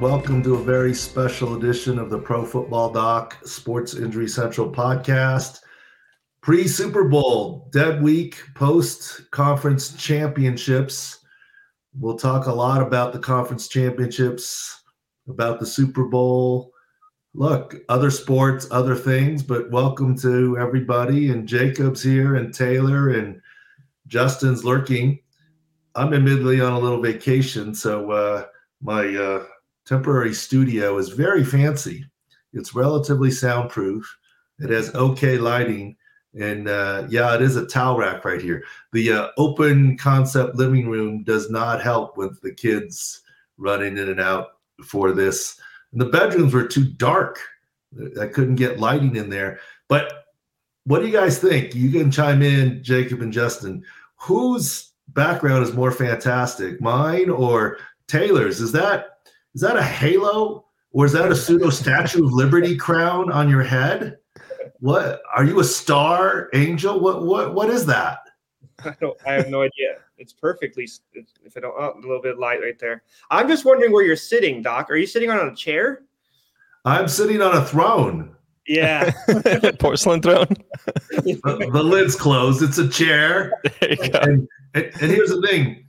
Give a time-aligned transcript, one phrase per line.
[0.00, 5.60] Welcome to a very special edition of the Pro Football Doc Sports Injury Central podcast.
[6.40, 11.18] Pre Super Bowl, dead week, post conference championships.
[11.92, 14.84] We'll talk a lot about the conference championships,
[15.28, 16.72] about the Super Bowl.
[17.34, 21.28] Look, other sports, other things, but welcome to everybody.
[21.28, 23.38] And Jacob's here, and Taylor, and
[24.06, 25.18] Justin's lurking.
[25.94, 28.46] I'm admittedly on a little vacation, so uh,
[28.80, 29.44] my uh,
[29.90, 32.04] temporary studio is very fancy.
[32.52, 34.18] It's relatively soundproof.
[34.60, 35.96] It has okay lighting,
[36.38, 38.62] and uh, yeah, it is a towel rack right here.
[38.92, 43.22] The uh, open concept living room does not help with the kids
[43.58, 45.58] running in and out for this.
[45.90, 47.40] And the bedrooms were too dark.
[48.20, 49.58] I couldn't get lighting in there.
[49.88, 50.26] But
[50.84, 51.74] what do you guys think?
[51.74, 53.82] You can chime in, Jacob and Justin.
[54.20, 58.60] Whose background is more fantastic, mine or Taylor's?
[58.60, 59.19] Is that
[59.54, 63.62] is that a halo or is that a pseudo Statue of Liberty crown on your
[63.62, 64.18] head?
[64.80, 67.00] What are you a star angel?
[67.00, 68.20] What what what is that?
[68.84, 69.16] I don't.
[69.26, 69.96] I have no idea.
[70.18, 70.88] It's perfectly.
[71.14, 73.02] If I don't, oh, a little bit light right there.
[73.30, 74.90] I'm just wondering where you're sitting, Doc.
[74.90, 76.02] Are you sitting on a chair?
[76.84, 78.34] I'm sitting on a throne.
[78.66, 79.10] Yeah,
[79.80, 80.46] porcelain throne.
[81.10, 82.62] the, the, lid's closed.
[82.62, 83.52] It's a chair.
[83.82, 85.84] And, and, and, here's the thing.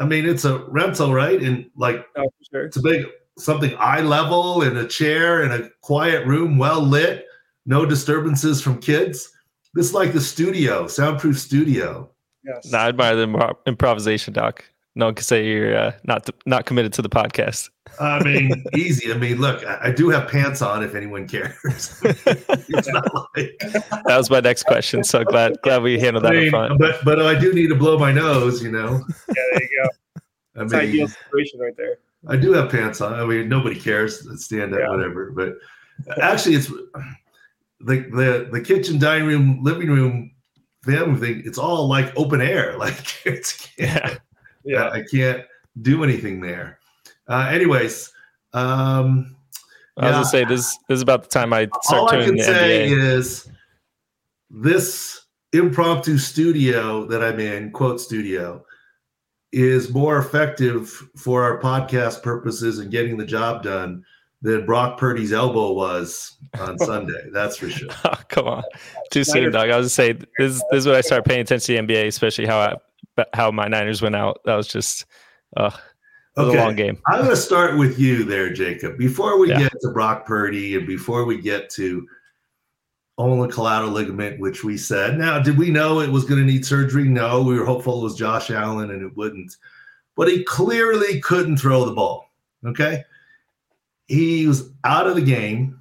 [0.00, 1.40] I mean, it's a rental, right?
[1.40, 2.64] And like, oh, sure.
[2.64, 3.06] it's a big
[3.38, 7.26] something eye level in a chair in a quiet room, well lit,
[7.66, 9.30] no disturbances from kids.
[9.74, 12.10] This is like the studio, soundproof studio.
[12.44, 12.72] Yes.
[12.72, 14.64] No, I admire the improvisation, Doc.
[14.96, 17.70] No one can say you're uh, not not committed to the podcast.
[18.00, 19.12] I mean, easy.
[19.12, 20.82] I mean, look, I, I, do have pants on.
[20.82, 21.54] If anyone cares,
[22.04, 25.04] it's not like that was my next question.
[25.04, 26.78] So glad glad we handled that I mean, front.
[26.80, 28.62] But but I do need to blow my nose.
[28.62, 29.04] You know.
[29.28, 29.88] Yeah, there you go.
[30.56, 31.98] I That's mean, ideal situation right there.
[32.26, 33.14] I do have pants on.
[33.14, 34.26] I mean, nobody cares.
[34.44, 34.88] Stand up, yeah.
[34.88, 35.30] whatever.
[35.30, 35.54] But
[36.20, 36.88] actually, it's the
[37.80, 40.32] the the kitchen, dining room, living room
[40.84, 41.42] family thing.
[41.46, 42.76] It's all like open air.
[42.76, 44.18] Like it's yeah
[44.70, 45.42] yeah, I can't
[45.82, 46.78] do anything there.
[47.28, 48.12] Uh, anyways,
[48.52, 49.36] um,
[49.96, 52.38] I was gonna say this, this is about the time I start all I can
[52.38, 52.96] say NBA.
[52.96, 53.50] is
[54.48, 58.64] this impromptu studio that I'm in, quote studio,
[59.52, 64.04] is more effective for our podcast purposes and getting the job done
[64.42, 67.28] than Brock Purdy's elbow was on Sunday.
[67.32, 67.90] That's for sure.
[68.04, 68.62] Oh, come on,
[69.10, 69.70] too soon, dog.
[69.70, 70.62] I was gonna say this.
[70.70, 72.76] This is when I start paying attention to the NBA, especially how I
[73.34, 74.40] how my Niners went out.
[74.44, 75.06] That was just
[75.56, 75.70] uh,
[76.36, 76.58] okay.
[76.58, 76.98] a long game.
[77.08, 78.98] I'm going to start with you there, Jacob.
[78.98, 79.60] Before we yeah.
[79.60, 82.06] get to Brock Purdy and before we get to
[83.20, 85.18] ulnar collateral ligament, which we said.
[85.18, 87.04] Now, did we know it was going to need surgery?
[87.04, 89.56] No, we were hopeful it was Josh Allen and it wouldn't.
[90.16, 92.26] But he clearly couldn't throw the ball.
[92.64, 93.04] Okay.
[94.06, 95.80] He was out of the game,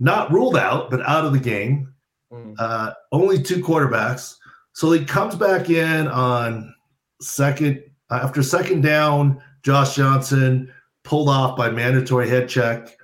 [0.00, 1.94] not ruled out, but out of the game.
[2.32, 2.54] Mm.
[2.58, 4.36] Uh, only two quarterbacks.
[4.76, 6.74] So he comes back in on
[7.22, 9.42] second after second down.
[9.62, 10.70] Josh Johnson
[11.02, 12.94] pulled off by mandatory head check.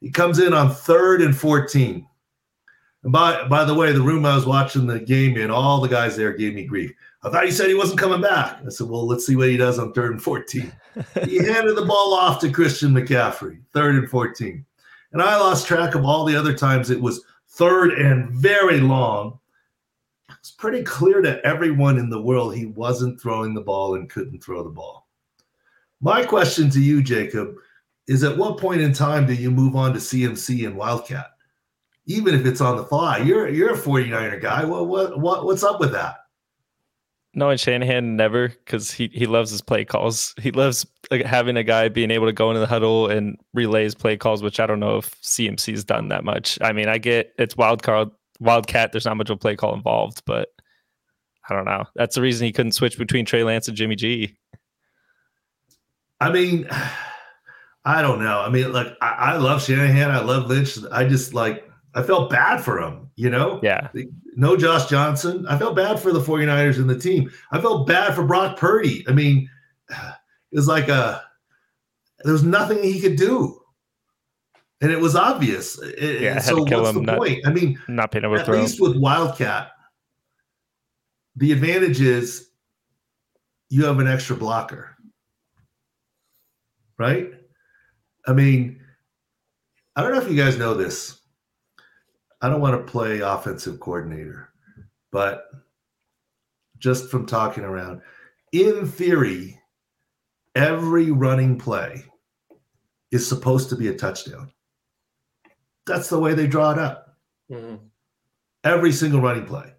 [0.00, 2.06] He comes in on third and 14.
[3.04, 5.88] And by by the way, the room I was watching the game in, all the
[5.88, 6.92] guys there gave me grief.
[7.22, 8.60] I thought he said he wasn't coming back.
[8.62, 10.70] I said, well, let's see what he does on third and 14.
[11.24, 14.66] he handed the ball off to Christian McCaffrey, third and 14.
[15.14, 19.39] And I lost track of all the other times it was third and very long
[20.40, 24.42] it's pretty clear to everyone in the world he wasn't throwing the ball and couldn't
[24.42, 25.06] throw the ball.
[26.00, 27.56] My question to you, Jacob,
[28.08, 31.26] is at what point in time do you move on to CMC and Wildcat?
[32.06, 34.64] Even if it's on the fly, you're you're a 49er guy.
[34.64, 36.16] Well, what what what's up with that?
[37.34, 40.34] No, and Shanahan never because he he loves his play calls.
[40.40, 43.84] He loves like, having a guy being able to go into the huddle and relay
[43.84, 46.58] his play calls, which I don't know if CMC's done that much.
[46.62, 48.08] I mean, I get it's wild card
[48.40, 50.48] Wildcat, there's not much of a play call involved, but
[51.48, 51.84] I don't know.
[51.94, 54.36] That's the reason he couldn't switch between Trey Lance and Jimmy G.
[56.20, 56.68] I mean,
[57.84, 58.40] I don't know.
[58.40, 60.10] I mean, like I, I love Shanahan.
[60.10, 60.78] I love Lynch.
[60.92, 63.58] I just like I felt bad for him, you know?
[63.62, 63.88] Yeah.
[64.36, 65.46] No Josh Johnson.
[65.48, 67.30] I felt bad for the 49ers and the team.
[67.50, 69.04] I felt bad for Brock Purdy.
[69.08, 69.48] I mean,
[69.88, 69.96] it
[70.52, 71.22] was like a
[72.24, 73.59] there was nothing he could do
[74.80, 75.78] and it was obvious.
[75.98, 77.46] yeah, so what's him, the not, point?
[77.46, 79.72] I mean, not being able at least with Wildcat,
[81.36, 82.50] the advantage is
[83.68, 84.96] you have an extra blocker,
[86.98, 87.30] right?
[88.26, 88.80] I mean,
[89.96, 91.20] I don't know if you guys know this.
[92.40, 94.48] I don't want to play offensive coordinator,
[95.12, 95.44] but
[96.78, 98.00] just from talking around,
[98.52, 99.60] in theory,
[100.54, 102.02] every running play
[103.10, 104.50] is supposed to be a touchdown.
[105.86, 107.16] That's the way they draw it up.
[107.50, 107.80] Mhm.
[108.64, 109.74] Every single running play.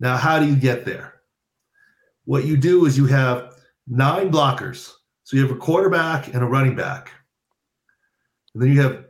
[0.00, 1.20] Now, how do you get there?
[2.24, 3.54] What you do is you have
[3.86, 4.92] nine blockers.
[5.24, 7.10] So you have a quarterback and a running back.
[8.54, 9.04] And then you have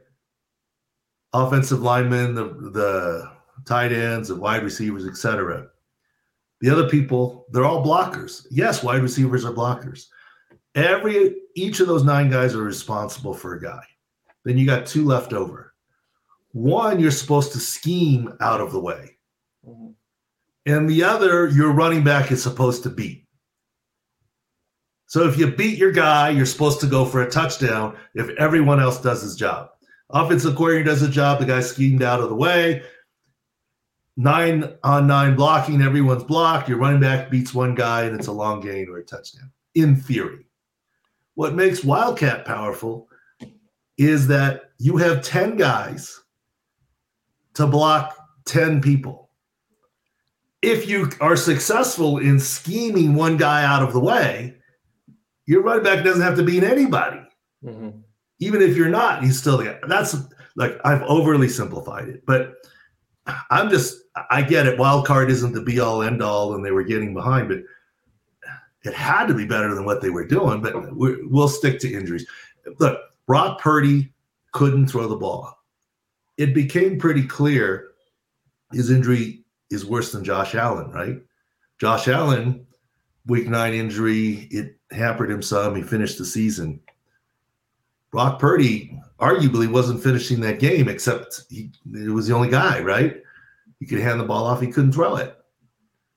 [1.32, 3.31] offensive linemen, the, the
[3.65, 5.69] tight ends, and wide receivers, etc.
[6.61, 8.47] The other people, they're all blockers.
[8.50, 10.06] Yes, wide receivers are blockers.
[10.75, 13.82] Every each of those nine guys are responsible for a guy.
[14.44, 15.74] Then you got two left over.
[16.55, 19.19] One you're supposed to scheme out of the way,
[19.67, 19.95] Mhm.
[20.67, 23.27] and the other your running back is supposed to beat.
[25.06, 28.79] So if you beat your guy, you're supposed to go for a touchdown if everyone
[28.79, 29.71] else does his job.
[30.11, 32.85] Offensive coordinator does a job, the guy schemed out of the way.
[34.17, 36.69] Nine on nine blocking, everyone's blocked.
[36.69, 39.97] Your running back beats one guy, and it's a long gain or a touchdown, in
[39.97, 40.47] theory.
[41.35, 43.09] What makes Wildcat powerful
[43.99, 46.21] is that you have 10 guys
[47.55, 48.17] to block
[48.47, 49.31] 10 people.
[50.62, 54.56] If you are successful in scheming one guy out of the way,
[55.47, 57.21] your running back doesn't have to beat anybody
[57.65, 58.03] Mhm.
[58.41, 59.79] even if you're not, he's still the guy.
[59.87, 60.17] That's
[60.56, 62.55] like I've overly simplified it, but
[63.51, 64.79] I'm just I get it.
[64.79, 67.59] Wild card isn't the be all end all, and they were getting behind, but
[68.85, 70.61] it had to be better than what they were doing.
[70.61, 72.27] But we we'll stick to injuries.
[72.79, 74.12] Look, Brock Purdy
[74.53, 75.54] couldn't throw the ball.
[76.37, 77.93] It became pretty clear
[78.73, 81.21] his injury is worse than Josh Allen, right?
[81.79, 82.67] Josh Allen,
[83.27, 85.75] week nine injury, it hampered him some.
[85.75, 86.81] He finished the season.
[88.11, 93.23] Brock Purdy arguably wasn't finishing that game, except he it was the only guy, right?
[93.81, 95.37] He could hand the ball off, he couldn't throw it.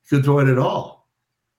[0.03, 1.07] He couldn't throw it at all,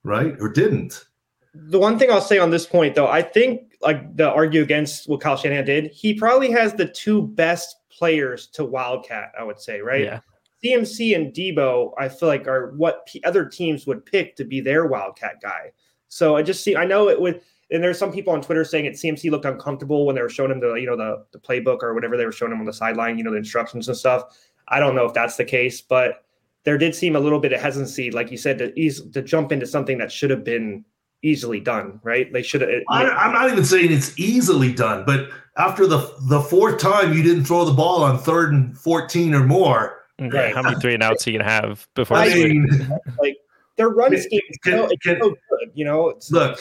[0.04, 0.36] right?
[0.40, 1.06] Or didn't.
[1.54, 5.08] The one thing I'll say on this point, though, I think like the argue against
[5.08, 9.32] what Kyle Shanahan did, he probably has the two best players to Wildcat.
[9.38, 10.04] I would say, right?
[10.04, 10.20] Yeah.
[10.64, 14.60] CMC and Deebo, I feel like are what p- other teams would pick to be
[14.60, 15.72] their Wildcat guy.
[16.08, 17.40] So I just see, I know it would,
[17.70, 20.50] and there's some people on Twitter saying it CMC looked uncomfortable when they were showing
[20.50, 22.72] him the, you know, the the playbook or whatever they were showing him on the
[22.72, 24.36] sideline, you know, the instructions and stuff.
[24.68, 26.24] I don't know if that's the case, but
[26.64, 29.52] there did seem a little bit of hesitancy, like you said, to ease to jump
[29.52, 30.84] into something that should have been
[31.22, 32.32] easily done, right?
[32.32, 32.70] They should have.
[32.88, 37.22] I, I'm not even saying it's easily done, but after the the fourth time you
[37.22, 40.54] didn't throw the ball on third and 14 or more, Yeah, Right.
[40.54, 42.16] How many three and outs he can have before?
[42.16, 42.88] I he switches?
[43.20, 43.34] mean,
[43.76, 46.08] their run Can- scheme, can- you know, can- so good, you know.
[46.10, 46.58] It's, Look,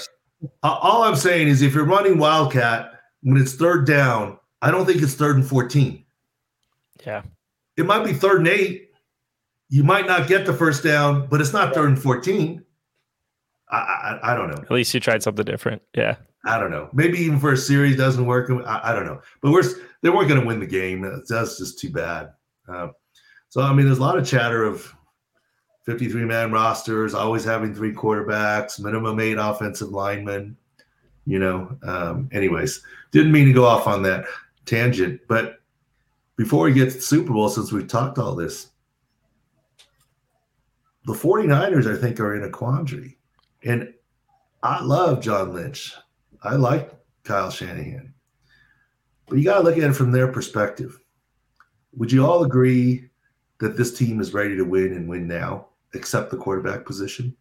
[0.63, 5.01] all I'm saying is if you're running Wildcat when it's third down, I don't think
[5.01, 6.03] it's third and 14.
[7.05, 7.21] Yeah.
[7.77, 8.91] It might be third and eight.
[9.69, 12.63] You might not get the first down, but it's not third and 14.
[13.69, 14.61] I, I, I don't know.
[14.61, 15.81] At least you tried something different.
[15.93, 16.15] Yeah.
[16.45, 16.89] I don't know.
[16.93, 18.49] Maybe even for a series doesn't work.
[18.65, 19.21] I, I don't know.
[19.41, 19.63] But we're
[20.01, 21.01] they weren't going to win the game.
[21.27, 22.31] That's, just too bad.
[22.67, 22.89] Uh,
[23.49, 24.93] so I mean, there's a lot of chatter of
[25.85, 30.55] 53 man rosters, always having three quarterbacks, minimum eight offensive linemen.
[31.25, 31.77] You know.
[31.83, 32.81] Um, anyways,
[33.11, 34.25] didn't mean to go off on that
[34.65, 35.59] tangent, but
[36.37, 38.69] before we get to the Super Bowl, since we've talked all this,
[41.05, 43.16] the 49ers, I think, are in a quandary.
[43.67, 43.93] And
[44.63, 45.93] I love John Lynch.
[46.41, 46.91] I like
[47.23, 48.13] Kyle Shanahan.
[49.27, 50.97] But you got to look at it from their perspective.
[51.97, 53.09] Would you all agree
[53.59, 57.35] that this team is ready to win and win now, except the quarterback position?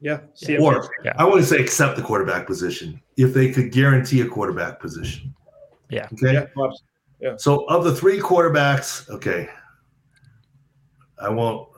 [0.00, 0.20] yeah.
[0.36, 0.58] Yeah.
[0.60, 1.12] Or Yeah.
[1.16, 5.34] I want to say except the quarterback position, if they could guarantee a quarterback position.
[5.88, 6.08] Yeah.
[6.12, 6.34] Okay.
[6.34, 6.76] yeah, well,
[7.38, 9.48] So of the three quarterbacks, okay,
[11.18, 11.68] I won't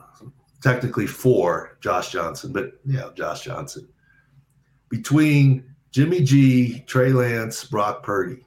[0.61, 3.87] technically four Josh Johnson, but yeah, Josh Johnson.
[4.93, 8.45] Between Jimmy G, Trey Lance, Brock Purdy.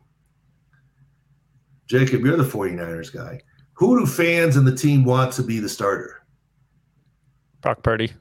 [1.89, 3.41] Jacob, you're the 49ers guy.
[3.73, 6.23] Who do fans and the team want to be the starter?
[7.63, 8.13] Brock Purdy,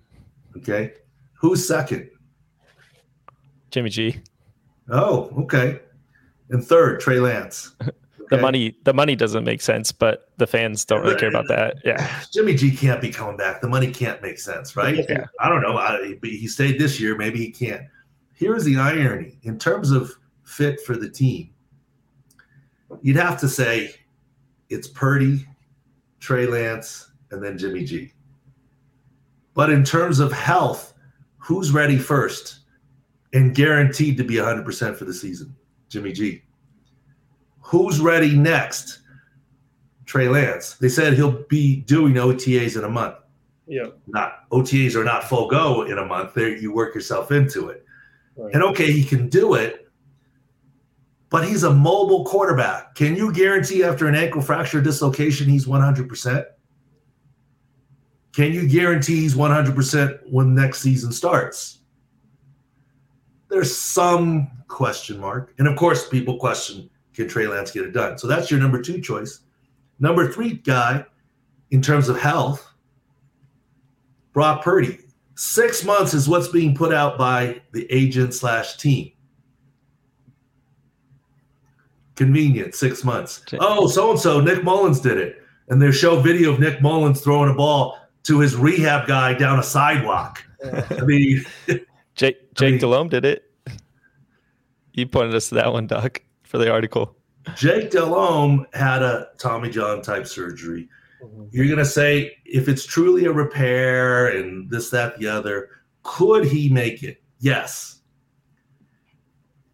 [0.57, 0.93] Okay.
[1.35, 2.09] Who's second?
[3.69, 4.17] Jimmy G.
[4.89, 5.81] Oh, okay.
[6.49, 7.75] And third, Trey Lance.
[8.31, 11.77] The money, the money doesn't make sense, but the fans don't really care about that.
[11.85, 12.21] Yeah.
[12.33, 13.61] Jimmy G can't be coming back.
[13.61, 15.05] The money can't make sense, right?
[15.07, 15.25] Yeah.
[15.39, 15.77] I don't know.
[15.77, 17.15] I, he stayed this year.
[17.15, 17.83] Maybe he can't.
[18.35, 20.11] Here's the irony in terms of
[20.43, 21.49] fit for the team,
[23.01, 23.95] you'd have to say
[24.69, 25.47] it's Purdy,
[26.19, 28.11] Trey Lance, and then Jimmy G.
[29.53, 30.93] But in terms of health,
[31.37, 32.59] who's ready first
[33.33, 35.55] and guaranteed to be 100% for the season?
[35.87, 36.43] Jimmy G.
[37.61, 38.99] Who's ready next?
[40.05, 40.75] Trey Lance.
[40.75, 43.15] They said he'll be doing OTAs in a month.
[43.67, 43.87] yeah.
[44.07, 46.33] Not OTAs are not full go in a month.
[46.33, 47.85] There you work yourself into it.
[48.37, 49.87] And okay, he can do it,
[51.29, 52.95] but he's a mobile quarterback.
[52.95, 56.45] Can you guarantee after an ankle fracture dislocation he's 100%?
[58.33, 61.79] Can you guarantee he's 100% when next season starts?
[63.47, 65.53] There's some question mark.
[65.57, 68.17] And of course, people question can Trey Lance get it done?
[68.17, 69.39] So that's your number two choice.
[69.99, 71.05] Number three guy,
[71.71, 72.67] in terms of health,
[74.33, 74.99] Brock Purdy.
[75.35, 79.11] Six months is what's being put out by the agent slash team.
[82.15, 83.43] Convenient, six months.
[83.59, 85.41] Oh, so and so, Nick Mullens did it.
[85.67, 89.59] And they show video of Nick Mullens throwing a ball to his rehab guy down
[89.59, 90.41] a sidewalk.
[90.63, 93.43] I mean, Jake Jake I mean, Delhomme did it.
[94.97, 97.17] You pointed us to that one, Doc, for the article.
[97.57, 100.87] Jake Delhomme had a Tommy John type surgery.
[101.25, 101.47] Mm-hmm.
[101.51, 105.69] You're going to say if it's truly a repair and this, that, the other,
[106.03, 107.21] could he make it?
[107.39, 108.01] Yes.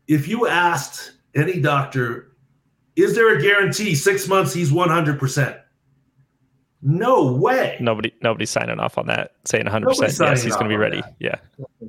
[0.08, 2.36] If you asked any doctor,
[2.96, 5.62] is there a guarantee six months he's 100%?
[6.82, 7.78] No way.
[7.80, 9.88] Nobody, nobody's signing off on that, saying 100.
[9.88, 11.02] percent Yes, he's going to be ready.
[11.02, 11.16] That.
[11.20, 11.88] Yeah.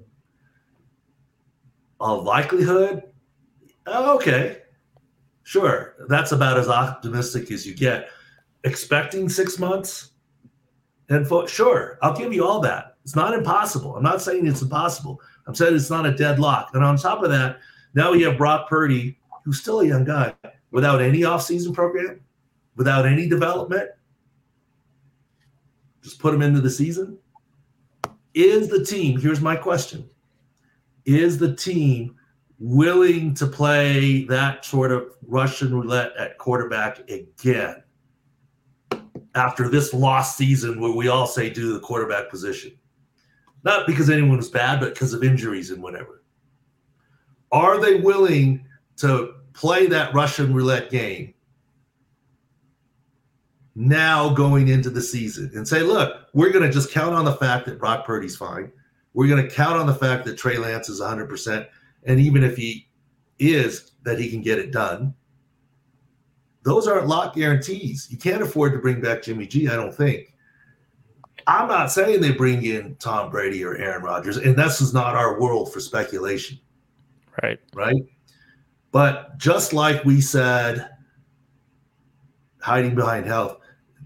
[2.00, 3.02] A likelihood?
[3.86, 4.58] Okay,
[5.44, 5.94] sure.
[6.08, 8.10] That's about as optimistic as you get.
[8.64, 10.10] Expecting six months,
[11.08, 12.96] and for, sure, I'll give you all that.
[13.04, 13.96] It's not impossible.
[13.96, 15.20] I'm not saying it's impossible.
[15.46, 16.70] I'm saying it's not a deadlock.
[16.74, 17.58] And on top of that,
[17.94, 20.32] now we have Brock Purdy, who's still a young guy,
[20.70, 22.20] without any offseason program,
[22.76, 23.90] without any development
[26.02, 27.16] just put him into the season?
[28.34, 30.08] Is the team, here's my question,
[31.04, 32.16] is the team
[32.58, 37.81] willing to play that sort of Russian roulette at quarterback again
[39.34, 42.72] after this lost season where we all say do the quarterback position?
[43.64, 46.22] Not because anyone was bad, but because of injuries and whatever.
[47.52, 48.66] Are they willing
[48.96, 51.34] to play that Russian roulette game
[53.74, 57.36] now going into the season and say, look, we're going to just count on the
[57.36, 58.70] fact that Brock Purdy's fine.
[59.14, 61.66] We're going to count on the fact that Trey Lance is 100%.
[62.04, 62.88] And even if he
[63.38, 65.14] is, that he can get it done.
[66.64, 68.08] Those aren't lock guarantees.
[68.10, 70.34] You can't afford to bring back Jimmy G, I don't think.
[71.46, 75.16] I'm not saying they bring in Tom Brady or Aaron Rodgers, and this is not
[75.16, 76.58] our world for speculation.
[77.42, 77.58] Right.
[77.74, 78.04] Right.
[78.92, 80.88] But just like we said,
[82.60, 83.58] hiding behind health,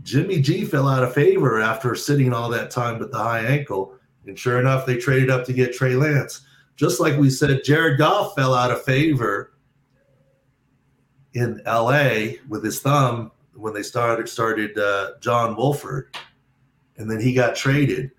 [0.03, 3.95] Jimmy G fell out of favor after sitting all that time with the high ankle.
[4.27, 6.43] And sure enough, they traded up to get Trey Lance.
[6.77, 9.53] Just like we said, Jared Goff fell out of favor
[11.37, 16.17] in LA with his thumb when they started started uh, John Wolford,
[16.97, 18.11] and then he got traded.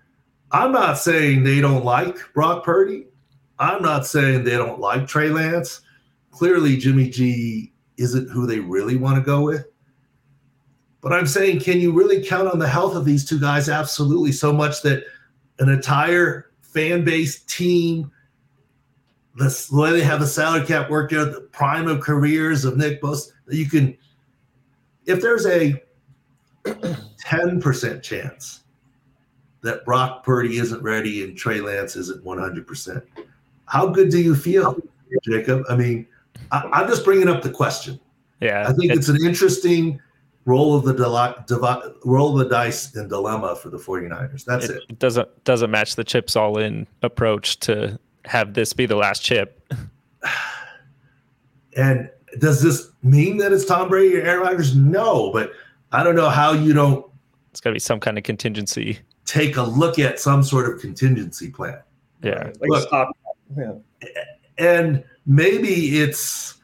[0.52, 3.06] I'm not saying they don't like Brock Purdy.
[3.58, 5.80] I'm not saying they don't like Trey Lance.
[6.30, 9.66] Clearly, Jimmy G isn't who they really want to go with.
[11.00, 13.68] But I'm saying, can you really count on the health of these two guys?
[13.68, 14.30] Absolutely.
[14.30, 15.04] So much that
[15.58, 18.12] an entire fan base team,
[19.38, 23.00] the way they have the salary cap worked out, the prime of careers of Nick
[23.00, 23.96] Bosa, you can,
[25.06, 25.82] if there's a
[26.64, 28.64] 10% chance
[29.62, 33.02] that Brock Purdy isn't ready and Trey Lance isn't 100%,
[33.66, 34.76] how good do you feel,
[35.24, 35.64] Jacob?
[35.68, 36.06] I mean,
[36.50, 38.00] I, am just bringing up the question.
[38.40, 38.68] Yeah.
[38.68, 40.00] I think it's, it's an interesting
[40.44, 44.44] roll of the di- roll of the dice and dilemma for the 49ers.
[44.44, 44.82] That's it.
[44.88, 49.22] It doesn't doesn't match the chips all in approach to have this be the last
[49.22, 49.72] chip.
[51.76, 54.74] and does this mean that it's Tom Brady or Aaron Rodgers?
[54.76, 55.52] No, but
[55.92, 57.06] I don't know how you don't.
[57.50, 58.98] It's got to be some kind of contingency.
[59.24, 61.82] Take a look at some sort of contingency plan.
[62.22, 63.10] Yeah, like look, stop.
[63.56, 63.74] Yeah.
[64.58, 66.58] And maybe it's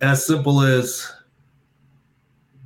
[0.00, 1.10] as simple as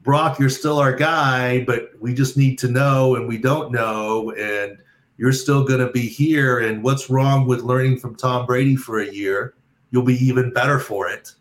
[0.02, 4.32] Brock, you're still our guy, but we just need to know and we don't know.
[4.32, 4.78] And
[5.22, 6.58] you're still going to be here.
[6.58, 9.54] And what's wrong with learning from Tom Brady for a year?
[9.92, 11.32] You'll be even better for it.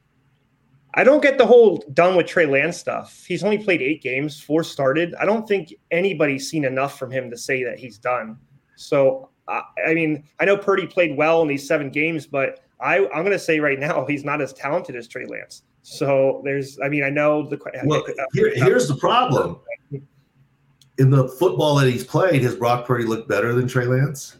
[0.93, 3.25] I don't get the whole done with Trey Lance stuff.
[3.27, 5.15] He's only played eight games, four started.
[5.15, 8.37] I don't think anybody's seen enough from him to say that he's done.
[8.75, 12.99] So, uh, I mean, I know Purdy played well in these seven games, but I,
[13.07, 15.63] I'm going to say right now he's not as talented as Trey Lance.
[15.81, 17.59] So there's, I mean, I know the.
[17.85, 19.59] Well, here, here's the problem.
[21.01, 24.37] In the football that he's played, has Brock Purdy looked better than Trey Lance?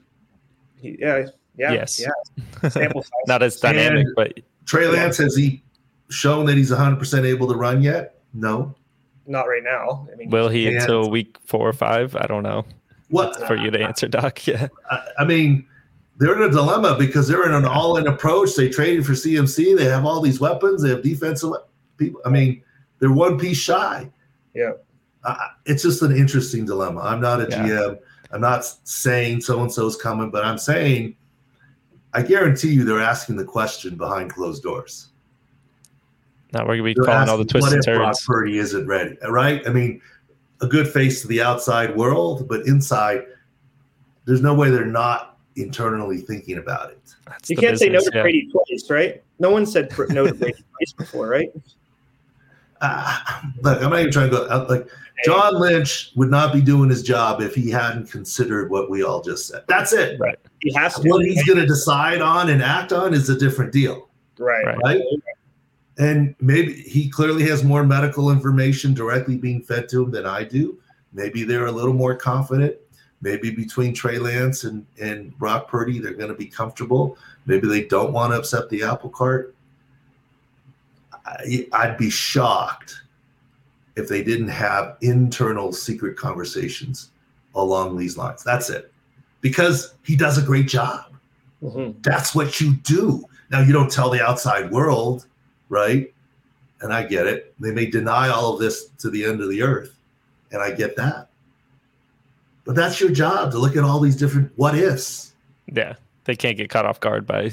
[0.79, 1.25] Yeah,
[1.57, 1.99] yeah, yes.
[1.99, 2.69] yeah.
[2.69, 3.11] Sample size.
[3.25, 5.63] Not as dynamic, and but Trey Lance has he
[6.09, 8.19] shown that he's 100 percent able to run yet?
[8.33, 8.75] No,
[9.25, 10.07] not right now.
[10.13, 12.15] I mean, will he and, until week four or five?
[12.15, 12.63] I don't know.
[13.09, 14.39] What for you to answer, Doc?
[14.47, 15.65] Yeah, I, I mean
[16.21, 18.55] they're in a dilemma because they're in an all-in approach.
[18.55, 19.75] They traded for CMC.
[19.75, 20.83] They have all these weapons.
[20.83, 21.51] They have defensive.
[21.97, 22.21] people.
[22.23, 22.61] I mean,
[22.99, 24.07] they're one piece shy.
[24.53, 24.73] Yeah.
[25.23, 25.35] Uh,
[25.65, 27.01] it's just an interesting dilemma.
[27.01, 27.63] I'm not a Yeah.
[27.67, 27.99] GM.
[28.31, 31.15] I'm not saying so and so's coming, but I'm saying
[32.13, 35.09] I guarantee you they're asking the question behind closed doors.
[36.53, 38.15] Now we're gonna be They're calling all the asking, twists and what if Brock.
[38.25, 39.65] Purdy isn't ready, right?
[39.65, 40.01] I mean,
[40.61, 43.23] a good face to the outside world, but inside,
[44.25, 46.99] there's no way they're not internally thinking about it.
[47.27, 48.23] That's You can't say no business, to yeah.
[48.23, 49.23] Brady twice, right?
[49.39, 51.49] No one said pr- no to Brady twice before, right?
[52.81, 53.17] Uh,
[53.61, 54.88] look, I'm not even trying to go out like
[55.23, 59.21] John Lynch would not be doing his job if he hadn't considered what we all
[59.21, 59.63] just said.
[59.67, 60.19] That's it.
[60.19, 60.38] Right.
[60.59, 61.07] He has to.
[61.07, 64.09] What he's going to decide on and act on is a different deal,
[64.39, 64.65] right.
[64.65, 64.77] Right.
[64.83, 65.01] right?
[65.97, 70.43] And maybe he clearly has more medical information directly being fed to him than I
[70.43, 70.79] do.
[71.13, 72.77] Maybe they're a little more confident.
[73.21, 77.17] Maybe between Trey Lance and, and Brock Purdy, they're going to be comfortable.
[77.45, 79.55] Maybe they don't want to upset the apple cart.
[81.73, 83.01] I'd be shocked
[83.95, 87.11] if they didn't have internal secret conversations
[87.55, 88.43] along these lines.
[88.43, 88.91] That's it.
[89.41, 91.05] Because he does a great job.
[91.63, 92.01] Mhm.
[92.01, 93.23] That's what you do.
[93.50, 95.25] Now you don't tell the outside world,
[95.69, 96.13] right?
[96.81, 97.53] And I get it.
[97.59, 99.93] They may deny all of this to the end of the earth.
[100.51, 101.29] And I get that.
[102.65, 105.33] But that's your job to look at all these different what ifs.
[105.67, 105.95] Yeah,
[106.25, 107.51] they can't get caught off guard by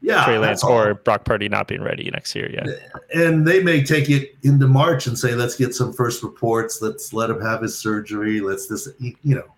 [0.00, 0.24] Yeah.
[0.24, 2.50] Trey Lance or Brock Purdy not being ready next year.
[2.52, 2.66] Yeah,
[3.14, 6.80] and they may take it into March and say, let's get some first reports.
[6.80, 8.40] Let's let him have his surgery.
[8.40, 9.54] Let's this, you know,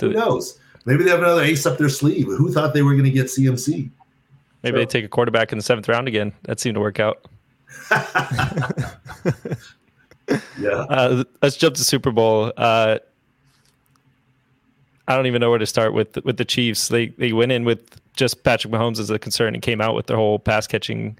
[0.00, 0.58] who knows?
[0.86, 2.26] Maybe they have another ace up their sleeve.
[2.26, 3.90] Who thought they were going to get CMC?
[4.62, 6.32] maybe they take a quarterback in the seventh round again.
[6.42, 7.26] That seemed to work out.
[10.58, 10.70] yeah.
[10.88, 12.52] Uh, let's jump to Super Bowl.
[12.56, 12.98] Uh,
[15.08, 16.88] I don't even know where to start with with the Chiefs.
[16.88, 20.06] They they went in with just Patrick Mahomes as a concern and came out with
[20.06, 21.18] their whole pass catching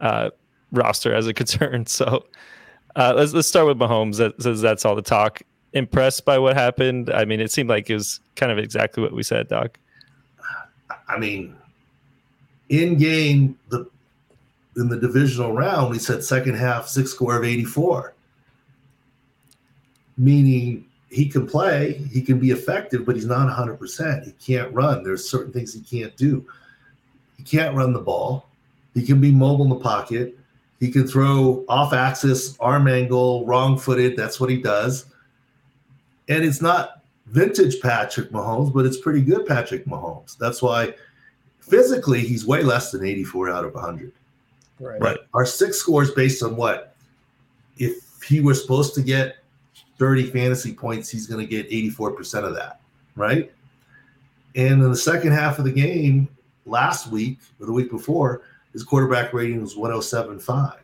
[0.00, 0.30] uh,
[0.72, 1.86] roster as a concern.
[1.86, 2.24] So
[2.94, 4.16] uh, let's let's start with Mahomes.
[4.16, 5.42] That says that's all the talk.
[5.72, 7.10] Impressed by what happened?
[7.10, 9.78] I mean, it seemed like it was kind of exactly what we said, Doc.
[11.08, 11.54] I mean,
[12.70, 13.86] in game, the
[14.76, 18.14] in the divisional round, we said second half SIC score of 84.
[20.18, 24.24] Meaning he can play, he can be effective, but he's not 100%.
[24.24, 25.04] He can't run.
[25.04, 26.46] There's certain things he can't do.
[27.36, 28.48] He can't run the ball.
[28.94, 30.38] He can be mobile in the pocket.
[30.80, 34.16] He can throw off axis, arm angle, wrong footed.
[34.16, 35.06] That's what he does.
[36.28, 40.36] And it's not vintage Patrick Mahomes, but it's pretty good Patrick Mahomes.
[40.36, 40.94] That's why
[41.60, 44.12] physically he's way less than 84 out of 100.
[44.78, 45.00] Right.
[45.00, 46.94] But our SIC scores based on what?
[47.78, 49.36] If he was supposed to get
[49.98, 52.80] 30 fantasy points, he's going to get 84% of that,
[53.14, 53.50] right?
[54.54, 56.28] And in the second half of the game
[56.66, 60.76] last week or the week before, his quarterback rating was 107.5.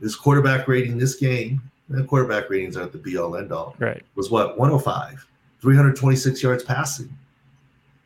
[0.00, 4.02] His quarterback rating this game, and quarterback ratings aren't the be all end all Right.
[4.14, 5.26] was what 105
[5.60, 7.14] 326 yards passing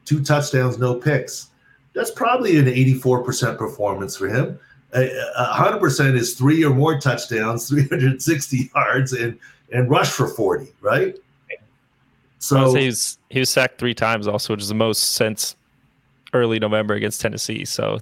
[0.05, 1.51] two touchdowns no picks
[1.95, 4.59] that's probably an 84% performance for him
[4.95, 5.05] Uh,
[5.37, 9.39] uh, 100% is three or more touchdowns 360 yards and
[9.73, 11.17] and rush for 40 right
[12.39, 15.57] so he's he was, sacked three times also, which is the most since
[16.35, 17.65] early November against Tennessee.
[17.65, 18.01] So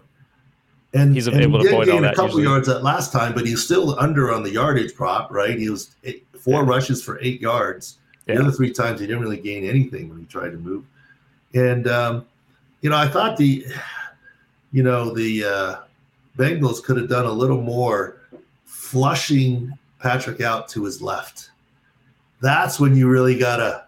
[0.95, 2.43] and he's and able he to avoid all gain a couple usually.
[2.45, 5.95] yards that last time but he's still under on the yardage prop right he was
[6.03, 6.69] eight, four Yeah.
[6.69, 8.41] rushes for eight yards The Yeah.
[8.41, 10.85] other three times he didn't really gain anything when he tried to move.
[11.55, 12.27] And um,
[12.81, 13.65] you know, I thought the
[14.73, 15.77] you know, the uh
[16.37, 18.17] Bengals could have done a little more
[18.65, 21.51] flushing Patrick out to his left.
[22.43, 23.85] That's when you really gotta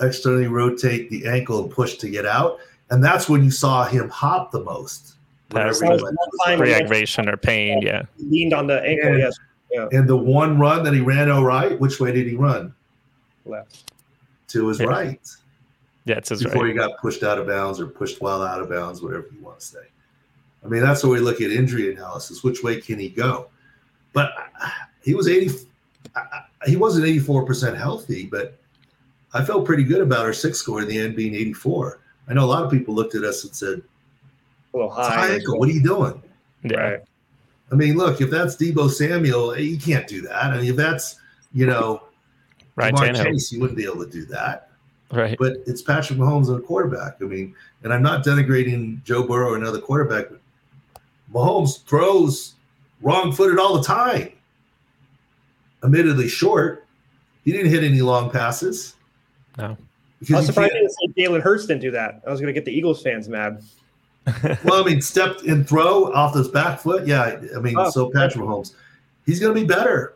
[0.00, 2.58] externally rotate the ankle and push to get out.
[2.90, 5.16] And that's when you saw him hop the most.
[5.50, 6.60] Pass Whenever he was went one to his time left.
[6.60, 8.02] we- pre-aggravation or pain, yeah.
[8.16, 9.10] He leaned on the ankle.
[9.10, 9.36] And- yes.
[9.92, 12.72] And the one run that he ran all right, which way did he run?
[13.44, 13.92] Left.
[14.48, 14.86] To his Yeah.
[14.86, 15.20] right.
[16.04, 16.50] Yeah, it's his right.
[16.52, 16.72] before right.
[16.72, 19.58] he got pushed out of bounds or pushed while out of bounds, whatever you want
[19.60, 19.80] to say.
[20.64, 22.42] I mean, that's where we look at injury analysis.
[22.42, 23.48] Which way can he go?
[24.12, 24.68] But uh,
[25.02, 25.50] he was 80,
[26.16, 28.58] uh, he wasn't 84% healthy, but
[29.34, 32.00] I felt pretty good about our SIC score in the end being 84.
[32.28, 33.82] I know a lot of people looked at us and said,
[34.72, 35.14] A little "It's high.
[35.14, 35.58] high ankle.
[35.58, 36.22] What are you doing?
[36.62, 36.76] Yeah.
[36.80, 37.00] Right.
[37.70, 40.34] I mean, look, if that's Deebo Samuel, eh, you can't do that.
[40.34, 41.16] I mean, if that's,
[41.52, 42.02] you know,
[42.76, 44.70] Ryan Chase, you wouldn't be able to do that.
[45.12, 45.36] Right.
[45.38, 47.18] but it's Patrick Mahomes and a quarterback.
[47.20, 50.40] I mean, and I'm not denigrating Joe Burrow or another quarterback, but
[51.32, 52.54] Mahomes throws
[53.02, 54.32] wrong footed all the time.
[55.86, 56.84] Admittedly short.
[57.44, 58.94] He didn't hit any long passes.
[59.56, 59.76] No.
[60.32, 62.22] I was surprised can't, you didn't say Jalen Hurts didn't do that.
[62.26, 63.62] I was going to get the Eagles fans mad.
[64.64, 67.06] well, I mean, stepped and throw off his back foot.
[67.06, 67.90] Yeah, I mean, Oh.
[67.90, 68.74] so Patrick Mahomes.
[69.24, 70.14] He's going to be better.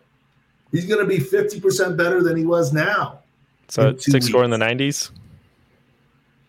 [0.72, 3.20] He's going to be 50% better than he was now.
[3.68, 5.10] So SIC score in the 90s?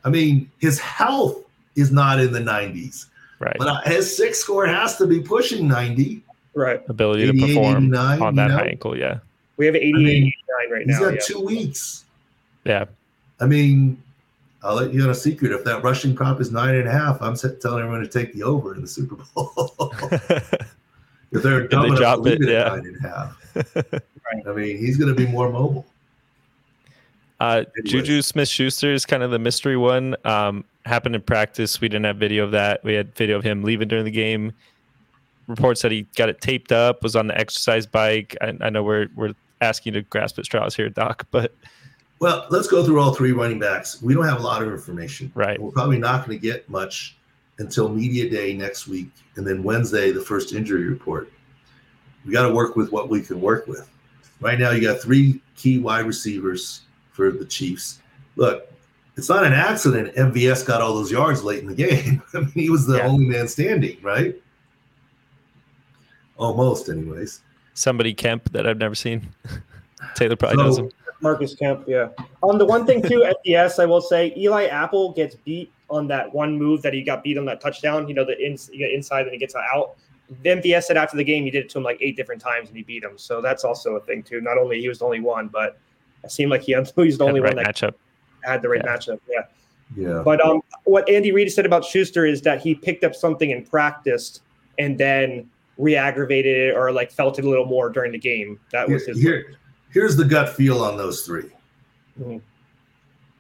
[0.03, 1.43] I mean, his health
[1.75, 3.05] is not in the 90s.
[3.39, 3.55] Right.
[3.57, 6.23] But uh, his SIC score has to be pushing 90.
[6.53, 6.81] Right.
[6.89, 8.57] Ability to perform on that know?
[8.57, 8.97] high ankle.
[8.97, 9.19] Yeah.
[9.57, 10.93] We have 88, I mean, 89 right now.
[10.93, 11.19] He's got yeah.
[11.23, 12.05] two weeks.
[12.65, 12.85] Yeah.
[13.39, 14.01] I mean,
[14.63, 15.51] I'll let you in a secret.
[15.51, 18.43] If that rushing prop is nine and a half, I'm telling everyone to take the
[18.43, 19.51] over in the Super Bowl.
[21.31, 22.69] if they're dumb they enough to leave it, it yeah.
[22.69, 24.47] nine and a half, right.
[24.47, 25.85] I mean, he's going to be more mobile.
[27.39, 30.15] Uh, Juju Smith Schuster is kind of the mystery one.
[30.25, 31.81] Um, happened in practice.
[31.81, 32.83] We didn't have video of that.
[32.83, 34.53] We had video of him leaving during the game.
[35.47, 38.37] Reports that he got it taped up, was on the exercise bike.
[38.41, 41.53] I, I know we're we're asking to grasp at straws here, Doc, but
[42.19, 44.01] well, let's go through all three running backs.
[44.01, 45.31] We don't have a lot of information.
[45.33, 45.59] Right.
[45.59, 47.17] We're probably not going to get much
[47.57, 51.31] until media day next week, and then Wednesday the first injury report.
[52.25, 53.89] We got to work with what we can work with.
[54.39, 57.99] Right now, you got three key wide receivers for the Chiefs.
[58.35, 58.71] Look,
[59.17, 62.21] it's not an accident MVS got all those yards late in the game.
[62.33, 63.07] I mean, he was the yeah.
[63.07, 64.35] only man standing, right?
[66.41, 67.41] Almost, anyways.
[67.75, 69.29] Somebody Kemp that I've never seen.
[70.15, 70.91] Taylor probably so, knows him.
[71.21, 72.09] Marcus Kemp, yeah.
[72.41, 76.33] Um, the one thing too, FDS, I will say, Eli Apple gets beat on that
[76.33, 78.07] one move that he got beat on that touchdown.
[78.07, 79.97] You know, the in, inside and he gets out.
[80.43, 82.77] MVS said after the game he did it to him like eight different times and
[82.77, 83.17] he beat him.
[83.17, 84.41] So that's also a thing too.
[84.41, 85.77] Not only he was the only one, but
[86.23, 87.93] it seemed like he, he was the only the right one that matchup.
[88.43, 88.97] had the right yeah.
[88.97, 89.19] matchup.
[89.29, 89.41] Yeah.
[89.95, 90.21] Yeah.
[90.25, 93.69] But um, what Andy Reid said about Schuster is that he picked up something and
[93.69, 94.41] practiced
[94.79, 95.49] and then
[95.81, 98.59] re-aggravated it or like felt it a little more during the game.
[98.71, 99.19] That was his.
[99.19, 99.55] Here,
[99.89, 102.37] here's the gut feel on those 3 mm-hmm.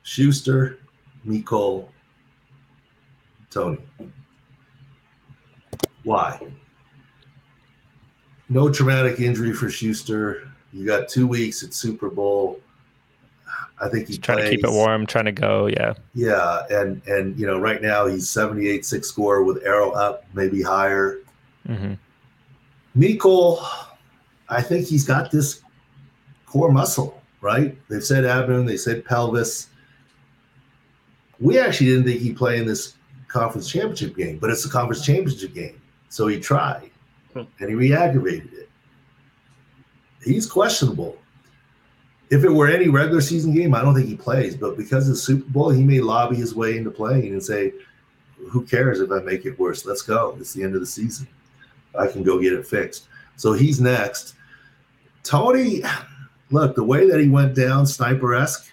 [0.03, 0.79] Schuster,
[1.25, 1.87] Mecole,
[3.51, 3.77] Toney.
[6.03, 6.39] Why?
[8.49, 10.49] No traumatic injury for Schuster.
[10.73, 12.59] You got two weeks at Super Bowl.
[13.79, 15.67] I think he's trying to keep it warm, trying to go.
[15.67, 15.93] Yeah.
[16.13, 20.61] Yeah, and and you know, right now he's 78 SIC score with arrow up, maybe
[20.61, 21.19] higher.
[21.67, 21.93] Mm-hmm.
[22.95, 23.63] Mecole,
[24.49, 25.61] I think he's got this
[26.45, 27.77] core muscle, right?
[27.89, 29.69] They've said abdomen, they said pelvis.
[31.39, 32.95] We actually didn't think he'd play in this
[33.27, 35.81] conference championship game, but it's a conference championship game.
[36.09, 36.91] So he tried
[37.33, 37.43] hmm.
[37.59, 38.69] and he re-aggravated it.
[40.23, 41.17] He's questionable.
[42.29, 45.15] If it were any regular season game, I don't think he plays, but because of
[45.15, 47.73] the Super Bowl, he may lobby his way into playing and say,
[48.49, 49.85] Who cares if I make it worse?
[49.85, 50.37] Let's go.
[50.39, 51.27] It's the end of the season.
[51.97, 53.07] I can go get it fixed.
[53.35, 54.35] So he's next.
[55.23, 55.83] Toney,
[56.49, 58.71] look, the way that he went down, sniper esque,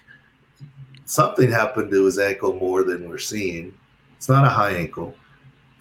[1.05, 3.73] something happened to his ankle more than we're seeing.
[4.17, 5.15] It's not a high ankle.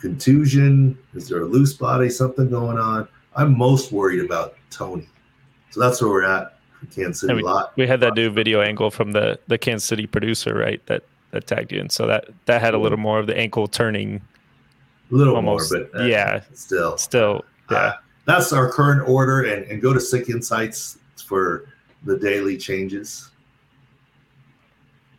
[0.00, 3.08] Contusion, is there a loose body, something going on?
[3.34, 5.08] I'm most worried about Toney.
[5.70, 6.58] So that's where we're at
[6.94, 7.34] Kansas City.
[7.34, 7.72] We, lot.
[7.76, 10.84] we had that new video angle from the the Kansas City producer, right?
[10.86, 11.90] That that tagged you in.
[11.90, 14.22] So that that had a little more of the ankle turning.
[15.10, 17.76] A little almost, more, but uh, yeah, still, still, yeah.
[17.76, 17.92] Uh,
[18.26, 21.66] that's our current order, and and go to Sick Insights for
[22.04, 23.30] the daily changes.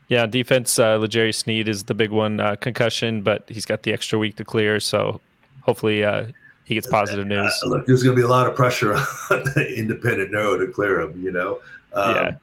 [0.10, 0.78] Yeah, defense.
[0.78, 2.39] Uh, L'Jarius Sneed is the big one.
[2.39, 5.21] Uh, concussion, but he's got the extra week to clear, so
[5.62, 6.25] hopefully uh,
[6.65, 7.60] he gets positive uh, news.
[7.63, 8.93] Uh, look, there's going to be a lot of pressure
[9.30, 11.23] on the independent neuro to clear him.
[11.23, 11.60] You know,
[11.93, 12.36] um, yeah.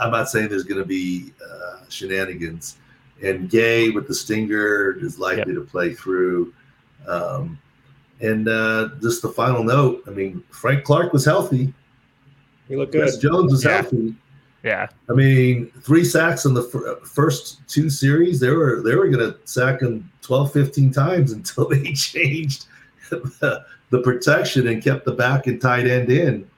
[0.00, 2.76] I'm not saying there's going to be uh, shenanigans.
[3.22, 5.62] And Gay with the stinger is likely yep.
[5.62, 6.52] to play through.
[7.06, 7.58] Um,
[8.20, 10.02] and uh, just the final note.
[10.06, 11.72] I mean, Frank Clark was healthy.
[12.68, 13.02] He looked good.
[13.02, 13.82] Chris Jones was yeah.
[13.82, 14.14] healthy.
[14.62, 14.88] Yeah.
[15.08, 18.40] I mean, three sacks in the f- first two series.
[18.40, 22.66] They were they were going to sack him 12, 15 times until they changed
[23.10, 26.48] the, the protection and kept the back and tight end in.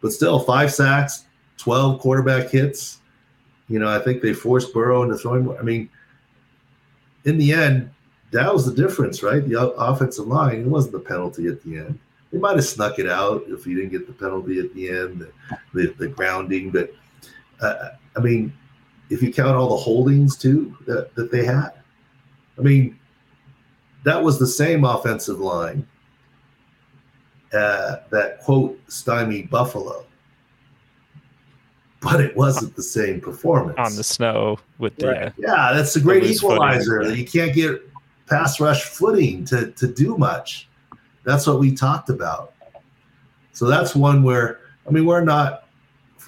[0.00, 1.24] But still, five sacks,
[1.56, 2.98] 12 quarterback hits.
[3.68, 5.58] You know, I think they forced Burrow into throwing more.
[5.58, 5.90] I mean,
[7.24, 7.90] in the end,
[8.30, 9.46] that was the difference, right?
[9.46, 11.98] The offensive line, it wasn't the penalty at the end.
[12.32, 15.20] They might have snuck it out if you didn't get the penalty at the end,
[15.20, 15.32] the,
[15.72, 16.70] the, the grounding.
[16.70, 16.92] But,
[17.60, 18.52] uh, I mean,
[19.08, 21.70] if you count all the holdings too that, that they had,
[22.58, 22.98] I mean,
[24.04, 25.86] that was the same offensive line
[27.52, 30.04] uh, that quote stymied Buffalo,
[32.00, 35.32] but it wasn't the same performance on the snow with the right.
[35.38, 35.72] yeah.
[35.72, 37.02] That's a great equalizer.
[37.02, 37.18] Footing.
[37.18, 37.82] You can't get
[38.28, 40.68] pass rush footing to to do much.
[41.24, 42.54] That's what we talked about.
[43.52, 45.64] So that's one where I mean we're not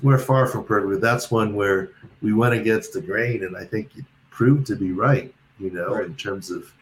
[0.02, 1.00] we're far from perfect.
[1.00, 4.92] That's one where we went against the grain, and I think it proved to be
[4.92, 5.34] right.
[5.58, 6.06] You know, right.
[6.06, 6.72] in terms of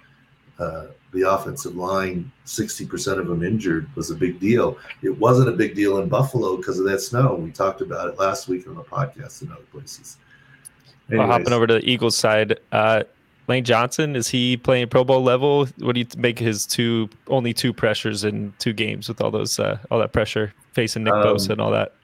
[0.59, 4.78] uh, the offensive line, 60% of them injured, was a big deal.
[5.02, 7.35] It wasn't a big deal in Buffalo because of that snow.
[7.35, 10.18] We talked about it last week on the podcast and other places.
[11.11, 13.04] Well, hopping over to the Eagles side, uh,
[13.49, 15.67] Lane Johnson is he playing Pro Bowl level?
[15.79, 19.59] What do you make his two only two pressures in two games with all those
[19.59, 21.95] uh, all that pressure facing Nick um, Bosa and all that?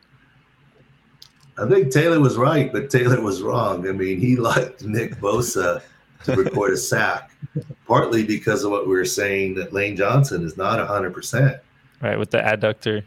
[1.58, 3.86] I think Taylor was right, but Taylor was wrong.
[3.86, 5.82] I mean, he liked Nick Bosa
[6.24, 7.30] to record a sack,
[7.86, 11.60] partly because of what we were saying that Lane Johnson is not hundred percent.
[12.00, 13.04] Right, with the adductor.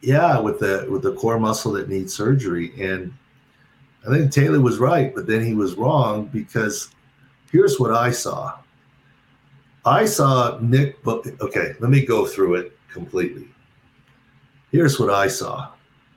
[0.00, 2.72] Yeah, with the with the core muscle that needs surgery.
[2.80, 3.12] And
[4.04, 6.90] I think Taylor was right, but then he was wrong because
[7.50, 8.58] here's what I saw.
[9.84, 13.48] I saw Nick, okay, let me go through it completely.
[14.70, 15.70] Here's what I saw.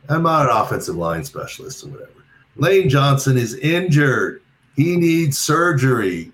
[0.09, 2.25] I'm not an offensive line specialist or whatever.
[2.57, 4.41] Lane Johnson is injured.
[4.75, 6.31] He needs surgery.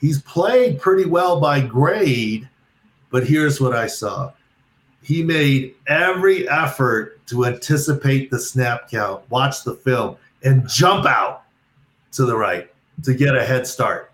[0.00, 2.48] He's played pretty well by grade,
[3.10, 4.32] but here's what I saw.
[5.02, 11.42] He made every effort to anticipate the snap count, watch the film, and jump out
[12.12, 12.70] to the right
[13.02, 14.12] to get a head start.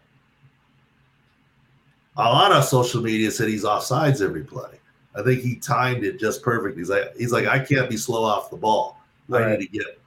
[2.16, 4.79] A lot of social media said he's offsides every play.
[5.14, 6.79] I think he timed it just perfect.
[6.79, 8.99] He's like, he's like, I can't be slow off the ball.
[9.29, 9.45] Right.
[9.45, 9.99] I need to get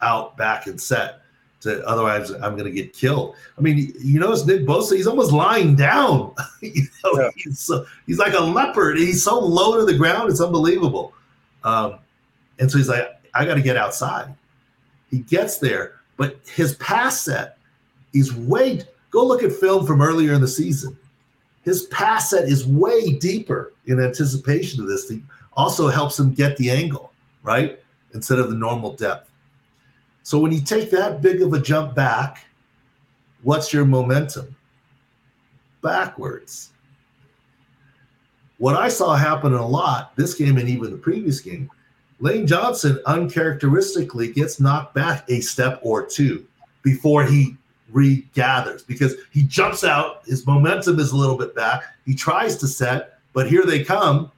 [0.00, 1.20] out, back, and set.
[1.60, 3.36] To, otherwise, I'm going to get killed.
[3.56, 6.34] I mean, you notice Nick Bosa, he's almost lying down.
[6.60, 7.30] you know, yeah.
[7.36, 8.98] he's, so, he's like a leopard.
[8.98, 11.14] He's so low to the ground, it's unbelievable.
[11.62, 11.98] Um,
[12.58, 14.34] and so he's like, I got to get outside.
[15.10, 17.56] He gets there, but his pass set
[18.14, 18.82] is way.
[19.10, 20.96] Go look at film from earlier in the season
[21.64, 25.10] his pass set is way deeper in anticipation of this.
[25.54, 27.80] Also helps him get the angle, right?
[28.12, 29.30] Instead of the normal depth.
[30.22, 32.44] So when you take that big of a jump back,
[33.42, 34.54] what's your momentum?
[35.82, 36.70] Backwards.
[38.58, 41.70] What I saw happen a lot this game and even the previous game,
[42.20, 46.46] Lane Johnson uncharacteristically gets knocked back a step or two
[46.82, 47.56] before he
[47.94, 50.26] regathers because he jumps out.
[50.26, 51.84] His momentum is a little bit back.
[52.04, 54.30] He tries to set, but here they come.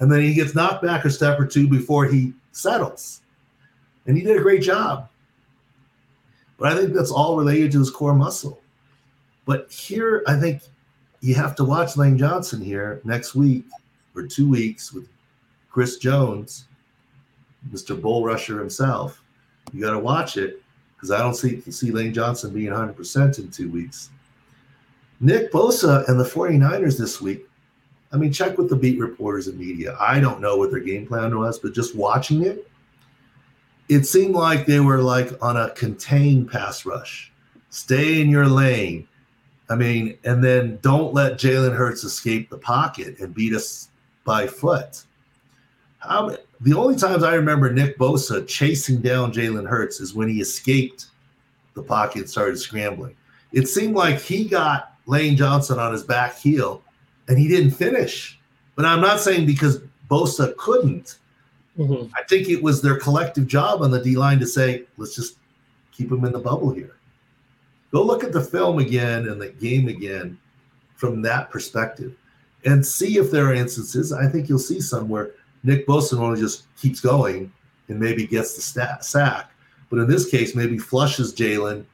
[0.00, 3.20] And then he gets knocked back a step or two before he settles.
[4.06, 5.08] And he did a great job.
[6.56, 8.60] But I think that's all related to his core muscle.
[9.44, 10.62] But here, I think
[11.20, 13.64] you have to watch Lane Johnson here next week
[14.14, 15.08] or two weeks with
[15.70, 16.64] Chris Jones,
[17.70, 18.00] Mr.
[18.00, 19.22] Bull Rusher himself.
[19.72, 20.62] You got to watch it
[20.98, 24.10] because I don't see see Lane Johnson being 100% in two weeks.
[25.20, 27.46] Nick Bosa and the 49ers this week.
[28.12, 29.96] I mean, check with the beat reporters and media.
[30.00, 32.68] I don't know what their game plan was, but just watching it,
[33.88, 37.32] it seemed like they were like on a contained pass rush.
[37.70, 39.06] Stay in your lane.
[39.70, 43.90] I mean, and then don't let Jalen Hurts escape the pocket and beat us
[44.24, 45.04] by foot.
[45.98, 50.40] How the only times I remember Nick Bosa chasing down Jalen Hurts is when he
[50.40, 51.06] escaped
[51.74, 53.14] the pocket and started scrambling.
[53.52, 56.82] It seemed like he got Lane Johnson on his back heel
[57.28, 58.38] and he didn't finish.
[58.74, 61.18] But I'm not saying because Bosa couldn't.
[61.78, 62.12] Mm-hmm.
[62.16, 65.38] I think it was their collective job on the D line to say, let's just
[65.92, 66.96] keep him in the bubble here.
[67.92, 70.38] Go look at the film again and the game again
[70.96, 72.14] from that perspective
[72.64, 74.12] and see if there are instances.
[74.12, 75.32] I think you'll see somewhere
[75.64, 77.52] Nick Bosa only just keeps going
[77.88, 79.50] and maybe gets the stat, sack.
[79.90, 81.84] But in this case, maybe flushes Jalen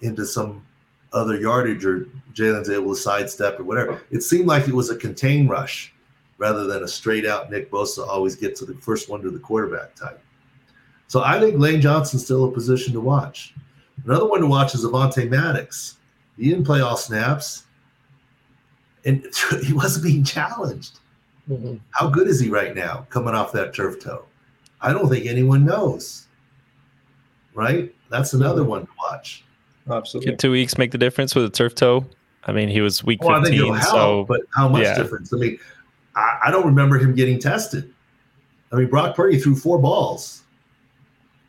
[0.00, 0.64] into some
[1.12, 4.00] other yardage or Jalen's able to sidestep or whatever.
[4.10, 5.92] It seemed like it was a contained rush
[6.38, 9.38] rather than a straight out Nick Bosa always get to the first one to the
[9.38, 10.20] quarterback type.
[11.08, 13.54] So I think Lane Johnson's still a position to watch.
[14.04, 15.96] Another one to watch is Avonte Maddox.
[16.38, 17.64] He didn't play all snaps,
[19.04, 19.26] and
[19.64, 20.99] he wasn't being challenged.
[21.50, 21.76] Mm-hmm.
[21.90, 24.24] How good is he right now coming off that turf toe?
[24.80, 26.26] I don't think anyone knows.
[27.54, 27.92] Right?
[28.08, 28.70] That's another mm-hmm.
[28.70, 29.44] one to watch.
[29.90, 30.30] Absolutely.
[30.30, 32.06] Can two weeks make the difference with a turf toe?
[32.44, 33.74] I mean, he was week well, 15.
[33.74, 34.94] Help, so, but how much yeah.
[34.94, 35.32] difference?
[35.32, 35.58] I mean,
[36.14, 37.92] I, I, don't remember him getting tested.
[38.72, 40.42] I mean, Brock Purdy threw four balls.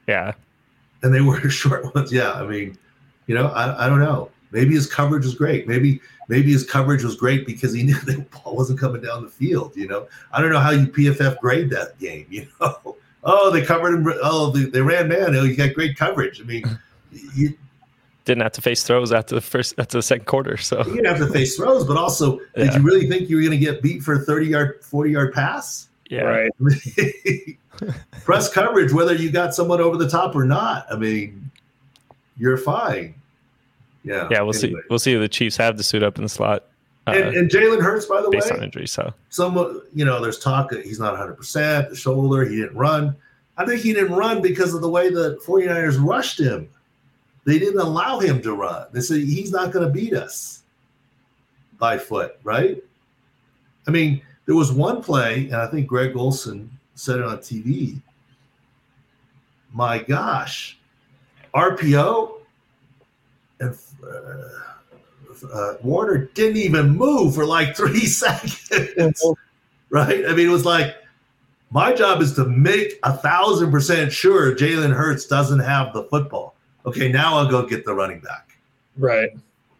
[0.07, 0.33] Yeah.
[1.03, 2.11] And they were short ones.
[2.11, 2.33] Yeah.
[2.33, 2.77] I mean,
[3.27, 4.31] you know, I, I don't know.
[4.51, 5.67] Maybe his coverage was great.
[5.67, 9.29] Maybe maybe his coverage was great because he knew the ball wasn't coming down the
[9.29, 9.75] field.
[9.75, 12.25] You know, I don't know how you PFF grade that game.
[12.31, 14.13] You know, oh they covered him.
[14.23, 15.35] Oh they, they ran man.
[15.35, 16.41] Oh, you got great coverage.
[16.41, 16.63] I mean,
[17.35, 17.57] you
[18.25, 20.57] didn't have to face throws after the first after the second quarter.
[20.57, 22.65] So you didn't have to face throws, but also yeah.
[22.65, 25.11] did you really think you were going to get beat for a thirty yard, forty
[25.11, 25.89] yard pass?
[26.09, 26.51] Yeah, right.
[28.25, 30.85] Press coverage, whether you got someone over the top or not.
[30.91, 31.49] I mean,
[32.37, 33.15] you're fine.
[34.03, 34.27] Yeah.
[34.31, 34.81] Yeah, we'll anyway.
[34.81, 34.87] see.
[34.89, 36.65] We'll see if the Chiefs have the suit up in the slot.
[37.07, 40.21] Uh, and, and Jalen Hurts, by the based way, on injury, so some you know,
[40.21, 41.35] there's talk that he's not 100.
[41.35, 43.15] percent The shoulder, he didn't run.
[43.57, 46.69] I think he didn't run because of the way the 49ers rushed him.
[47.43, 48.87] They didn't allow him to run.
[48.91, 50.61] They said he's not going to beat us
[51.79, 52.81] by foot, right?
[53.87, 57.99] I mean, there was one play, and I think Greg Olsen said it on TV.
[59.73, 60.77] My gosh,
[61.55, 62.40] RPO
[65.53, 69.23] uh, Warner didn't even move for like three seconds,
[69.89, 70.25] right?
[70.25, 70.95] I mean, it was like
[71.71, 76.55] my job is to make a thousand percent sure Jalen Hurts doesn't have the football.
[76.85, 78.57] Okay, now I'll go get the running back.
[78.97, 79.29] Right.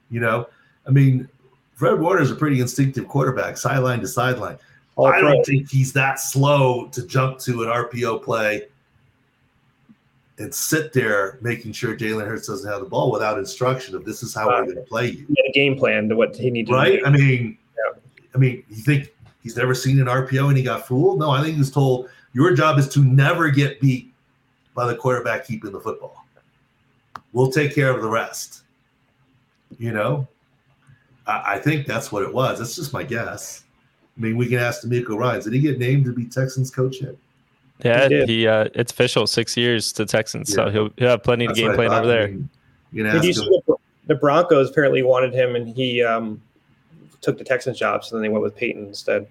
[0.10, 0.48] You know,
[0.88, 1.28] I mean,
[1.74, 4.58] Fred Warner is a pretty instinctive quarterback, sideline to sideline.
[4.96, 5.34] All I pro.
[5.34, 8.68] don't think he's that slow to jump to an RPO play
[10.38, 14.24] and sit there making sure Jalen Hurts doesn't have the ball without instruction of this
[14.24, 15.28] is how we're going to play you.
[15.48, 16.92] A game plan to what he needed Right?
[16.94, 17.06] to do.
[17.06, 18.00] I mean, Yeah.
[18.34, 19.14] I mean, you think
[19.44, 21.20] he's never seen an RPO and he got fooled?
[21.20, 24.14] No, I think he was told your job is to never get beat
[24.74, 26.26] by the quarterback keeping the football.
[27.34, 28.64] We'll take care of the rest.
[29.78, 30.28] You know,
[31.28, 32.60] I, I think that's what it was.
[32.60, 33.64] That's just my guess.
[34.18, 35.42] I mean, we can ask DeMeco Ryan.
[35.42, 37.16] Did he get named to be Texans coach yet?
[37.84, 38.30] Yeah, did.
[38.30, 41.74] he uh, it's official six years to Texans, so he'll he'll have plenty of game
[41.74, 42.04] plan thought.
[42.06, 42.28] over I there.
[42.30, 42.50] mean,
[42.92, 43.50] you can Did ask you him.
[43.54, 43.76] see the,
[44.08, 46.42] the Broncos apparently wanted him and he um,
[47.22, 49.28] took the Texans job, so then they went with Payton instead.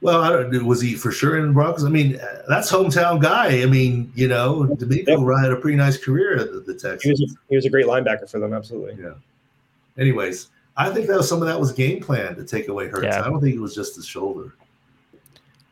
[0.00, 0.64] Well, I don't.
[0.64, 1.84] Was he for sure in the Broncos?
[1.84, 3.62] I mean, uh, that's hometown guy.
[3.62, 5.40] I mean, you know, DeMeco Yep.
[5.42, 7.20] Had a pretty nice career at the, the He Texans.
[7.20, 8.96] was a, he was a great linebacker for them, absolutely.
[9.02, 9.14] Yeah.
[9.98, 13.06] Anyways, I think that was some of that was game plan to take away Hurts.
[13.06, 13.20] Yeah.
[13.24, 14.54] I don't think it was just his shoulder.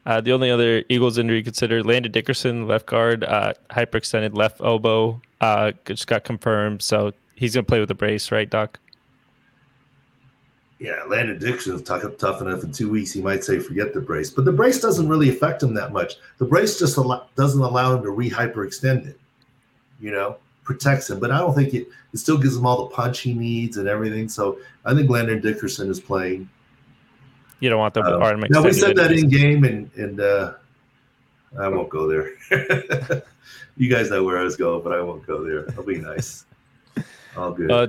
[0.07, 5.21] Uh, the only other Eagles injury considered Landon Dickerson, left guard, uh, hyperextended left elbow,
[5.41, 6.81] uh, just got confirmed.
[6.81, 8.79] So he's to play with a brace, right, Doc?
[10.79, 13.11] Yeah, Landon Dickerson's tough, tough enough in two weeks.
[13.13, 16.17] He might say forget the brace, but the brace doesn't really affect him that much.
[16.39, 19.19] The brace just al- doesn't allow him to re hyperextend it.
[20.01, 21.89] You know, protects him, but I don't think it.
[22.13, 24.29] It still gives him all the punch he needs and everything.
[24.29, 26.49] So I think Landon Dickerson is playing.
[27.61, 30.53] You don't want the Um, arm no, we said that in game, and and uh,
[31.59, 32.33] I won't go there.
[33.77, 35.67] you guys know where I was going, but I won't go there.
[35.77, 36.45] I'll be nice.
[37.37, 37.71] All good.
[37.71, 37.87] Uh,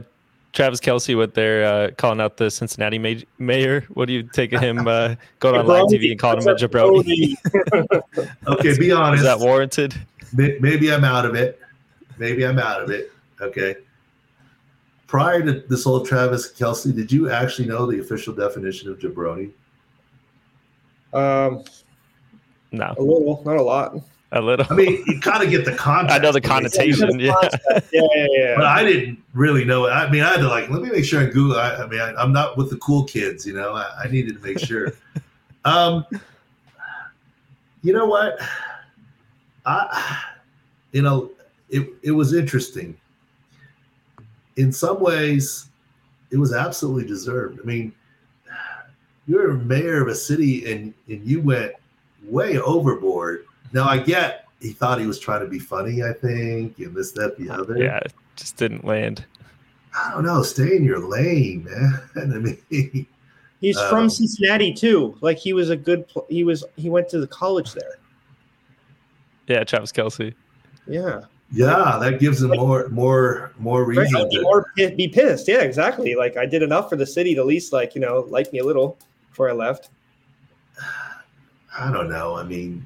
[0.53, 3.85] Travis Kelce, what they're uh, calling out the Cincinnati ma- mayor.
[3.93, 6.55] What do you take of him uh, going on live TV and calling him a
[6.55, 7.35] jabroni?
[8.47, 9.19] okay, be honest.
[9.21, 9.93] Is that warranted?
[10.33, 11.61] Maybe I'm out of it.
[12.17, 13.11] Maybe I'm out of it.
[13.39, 13.75] Okay.
[15.07, 19.51] Prior to this whole Travis Kelce, did you actually know the official definition of jabroni?
[21.13, 21.63] Um,
[22.73, 23.95] No, a little, not a lot.
[24.33, 24.65] a little.
[24.69, 26.13] I mean, you kind of get the context.
[26.19, 27.19] I know the when they say it, connotation.
[27.21, 28.65] Yeah, Yeah, yeah, But.
[28.65, 29.91] I didn't really know it.
[29.91, 31.57] I mean, I had to like, let me make sure I Google.
[31.57, 33.73] I, I mean, I, I'm not with the cool kids, you know.
[33.73, 34.91] I, I needed to make sure.
[35.65, 36.05] um,
[37.81, 38.37] you know what?
[39.65, 40.23] I,
[40.91, 41.31] you know,
[41.69, 42.97] it it was interesting.
[44.57, 45.69] In some ways,
[46.31, 47.59] it was absolutely deserved.
[47.61, 47.93] I mean,
[49.27, 51.73] you're a mayor of a city, and and you went
[52.23, 53.45] way overboard.
[53.73, 57.11] Now I get he thought he was trying to be funny, I think, and this,
[57.11, 57.77] that, the other.
[57.77, 59.23] yeah, it just didn't land.
[59.95, 60.41] I don't know.
[60.43, 62.09] Stay in your lane, man.
[62.15, 63.07] I mean,
[63.59, 65.17] He's Um, from Cincinnati too.
[65.21, 66.07] Like he was a good.
[66.07, 66.63] Pl- he was.
[66.75, 67.97] He went to the college there.
[69.47, 70.33] Yeah, Travis Kelce.
[70.87, 71.21] Yeah.
[71.51, 74.43] Yeah, that gives him more, more, more reason to.
[74.45, 75.47] Or pi- be pissed.
[75.47, 76.15] Yeah, exactly.
[76.15, 78.59] Like I did enough for the city to at least like you know like me
[78.59, 78.97] a little
[79.29, 79.89] before I left.
[81.79, 82.35] I don't know.
[82.35, 82.85] I mean,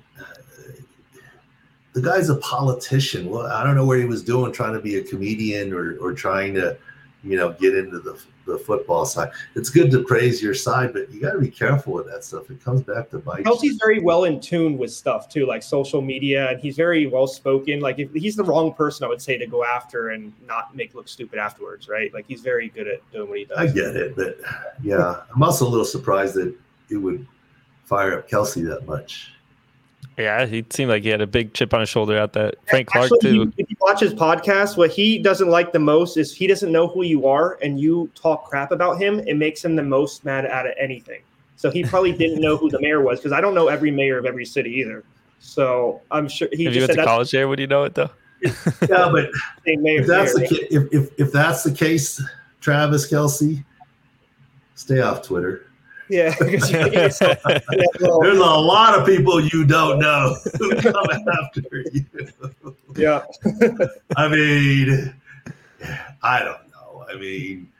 [1.94, 3.30] the guy's a politician.
[3.30, 6.14] Well, I don't know what he was doing, trying to be a comedian or, or
[6.14, 6.78] trying to,
[7.24, 8.22] you know, get into the,
[8.52, 9.32] the football side.
[9.56, 12.50] It's good to praise your side, but you got to be careful with that stuff.
[12.50, 13.40] It comes back to bite.
[13.40, 13.46] you.
[13.46, 17.28] Kelce's very well in tune with stuff too, like social media, and he's very well
[17.28, 17.80] spoken.
[17.80, 20.94] Like if he's the wrong person, I would say to go after and not make
[20.96, 22.14] look stupid afterwards, right?
[22.14, 23.58] Like he's very good at doing what he does.
[23.58, 24.40] I get it, but
[24.82, 26.56] yeah, I'm also a little surprised that
[26.90, 27.26] it would
[27.86, 29.34] fire up Kelsey that much.
[30.18, 32.56] Yeah, he seemed like he had a big chip on his shoulder at that.
[32.70, 33.54] Frank Clark Actually, too.
[33.56, 36.72] he- if you watch his podcast, what he doesn't like the most is he doesn't
[36.72, 39.20] know who you are, and you talk crap about him.
[39.22, 41.22] It makes him the most mad out of anything.
[41.56, 44.18] So he probably didn't know who the mayor was because I don't know every mayor
[44.18, 45.04] of every city either.
[45.40, 47.94] So I'm sure he if you went said to college there, would you know it
[47.96, 48.10] though?
[48.44, 50.02] Yeah, but the same mayor.
[50.02, 52.22] if that's the ca- if, if if that's the case,
[52.60, 53.64] Travis Kelce,
[54.76, 55.68] stay off Twitter.
[56.12, 57.60] Yeah, because you get yourself- yeah,
[58.02, 61.06] well, There's a lot of people you don't know who come
[61.42, 61.62] after
[61.94, 62.06] you.
[62.96, 63.24] yeah.
[64.18, 65.14] I mean,
[66.22, 67.06] I don't know.
[67.10, 67.72] I mean,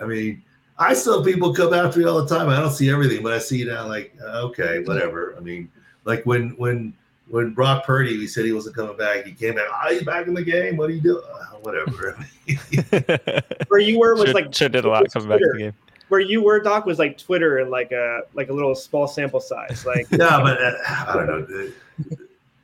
[0.00, 0.42] I mean,
[0.78, 2.48] I still people come after me all the time.
[2.48, 5.34] I don't see everything, but I see now like uh, okay, whatever.
[5.36, 5.70] I mean,
[6.04, 6.94] like when when
[7.28, 9.24] when Brock Purdy, we said he wasn't coming back.
[9.24, 9.66] He came back.
[9.70, 10.76] Oh, he's back in the game.
[10.76, 11.22] What are you doing?
[11.32, 12.18] Uh, whatever.
[13.68, 15.74] Where you were was should, like should did a lot coming back to the game.
[16.10, 19.40] Where you were, Doc, was like Twitter and like a like a little small sample
[19.40, 19.86] size.
[19.86, 21.42] Like yeah, but uh, I don't know.
[21.42, 21.72] They,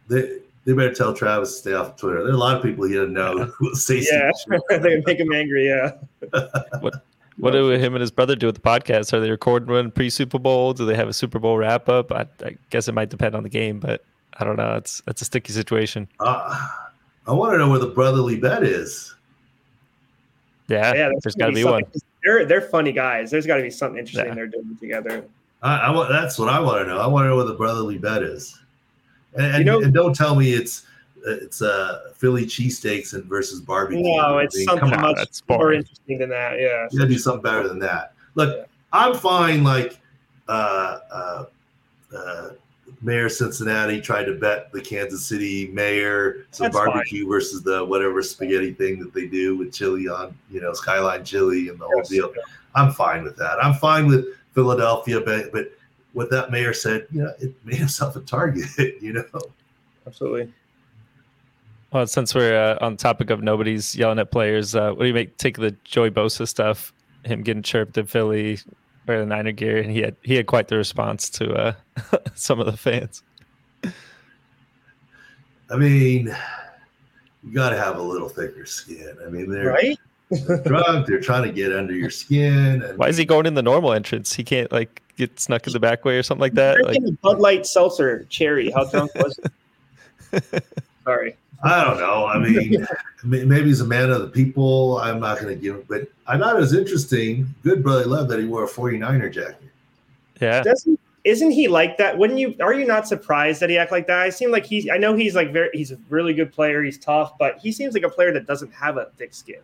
[0.09, 2.25] they, they better tell Travis to stay off Twitter.
[2.25, 4.31] There are a lot of people he doesn't know who will say yeah,
[4.79, 5.69] they make him angry.
[5.69, 5.93] Yeah.
[6.81, 7.03] what
[7.39, 9.13] what do him and his brother do with the podcast?
[9.13, 10.73] Are they recording one pre Super Bowl?
[10.73, 12.11] Do they have a Super Bowl wrap up?
[12.11, 14.05] I, I, guess it might depend on the game, but
[14.39, 14.75] I don't know.
[14.75, 16.09] It's it's a sticky situation.
[16.19, 16.69] Uh,
[17.27, 19.15] I want to know where the brotherly bet is.
[20.69, 21.83] Yeah, yeah there's got to be, be one.
[22.27, 23.31] They're they're funny guys.
[23.31, 24.35] There's got to be something interesting yeah.
[24.35, 25.25] they're doing together.
[25.63, 26.99] I, I, want that's what I want to know.
[26.99, 28.59] I want to know where the brotherly bet is,
[29.35, 30.87] and, and, you know, and don't tell me it's
[31.25, 34.03] it's uh Philly cheesesteaks and versus barbecue.
[34.03, 36.59] No, it's I mean, something on, much more interesting than that.
[36.59, 38.15] Yeah, you gotta do something better than that.
[38.35, 38.65] Look, yeah.
[38.93, 39.63] I'm fine.
[39.63, 40.01] Like,
[40.49, 41.45] uh, uh,
[42.17, 42.49] uh,
[43.03, 47.31] Mayor Cincinnati tried to bet the Kansas City mayor some That's barbecue fine.
[47.31, 51.69] versus the whatever spaghetti thing that they do with chili on, you know, Skyline chili
[51.69, 52.33] and the whole deal.
[52.75, 53.63] I'm fine with that.
[53.63, 55.73] I'm fine with Philadelphia, but but
[56.13, 58.67] what that mayor said, you know, it made himself a target.
[59.01, 59.41] You know,
[60.07, 60.53] absolutely.
[61.93, 65.15] Well, since we're uh, on topic of nobody's yelling at players, uh, what do you
[65.15, 66.93] make take the Joey Bosa stuff?
[67.25, 68.59] Him getting chirped in Philly,
[69.07, 71.73] wearing the Niner gear, and he had he had quite the response to uh,
[72.35, 73.23] some of the fans.
[75.71, 76.35] I mean,
[77.43, 79.17] you got to have a little thicker skin.
[79.25, 79.99] I mean, they're right.
[80.31, 81.07] they're drunk.
[81.07, 82.83] They're trying to get under your skin.
[82.83, 84.33] And, Why is he going in the normal entrance?
[84.33, 86.85] He can't like get snuck in the back way or something like that.
[86.85, 88.71] Like, Bud Light seltzer cherry.
[88.71, 89.41] How drunk was
[90.33, 90.65] it?
[91.05, 91.37] Sorry.
[91.63, 92.27] I don't know.
[92.27, 92.87] I mean,
[93.25, 94.99] maybe he's a man of the people.
[94.99, 97.53] I'm not going to give it, but I thought it was interesting.
[97.63, 99.63] Good brother love that he wore a 49er jacket.
[100.41, 100.63] Yeah.
[100.63, 102.17] Doesn't isn't he like that?
[102.17, 102.55] Wouldn't you?
[102.61, 104.21] Are you not surprised that he act like that?
[104.21, 104.89] I seem like he's.
[104.89, 105.71] I know he's like very.
[105.75, 106.85] He's a really good player.
[106.85, 109.59] He's tough, but he seems like a player that doesn't have a thick skin.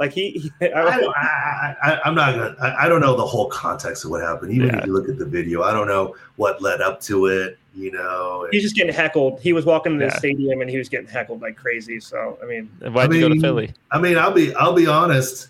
[0.00, 2.56] Like he, he I, am not gonna.
[2.58, 4.50] I, I, don't know the whole context of what happened.
[4.50, 4.78] Even yeah.
[4.78, 7.58] if you look at the video, I don't know what led up to it.
[7.74, 9.40] You know, he's just getting heckled.
[9.40, 10.16] He was walking in the yeah.
[10.16, 12.00] stadium and he was getting heckled like crazy.
[12.00, 13.74] So I mean, why'd I you go to Philly?
[13.90, 15.48] I mean, I'll be I'll be honest.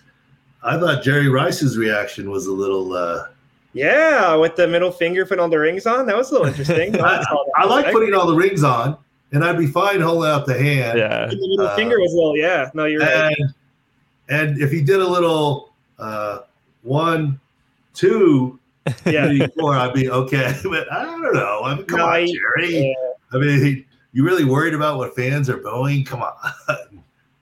[0.65, 2.93] I thought Jerry Rice's reaction was a little.
[2.93, 3.27] uh
[3.73, 7.01] Yeah, with the middle finger putting all the rings on, that was a little interesting.
[7.01, 7.25] I,
[7.55, 8.99] I like putting all the rings on,
[9.31, 10.99] and I'd be fine holding out the hand.
[10.99, 12.37] Yeah, the middle uh, finger was a little.
[12.37, 13.55] Yeah, no, you're and, right
[14.31, 16.41] and if he did a little uh,
[16.83, 17.39] one,
[17.95, 18.59] two,
[19.05, 20.55] yeah, three, four, I'd be okay.
[20.65, 21.63] But I don't know.
[21.65, 22.89] I mean, come no, on, Jerry.
[22.89, 22.95] Yeah.
[23.33, 26.05] I mean, you really worried about what fans are going?
[26.05, 26.35] Come on,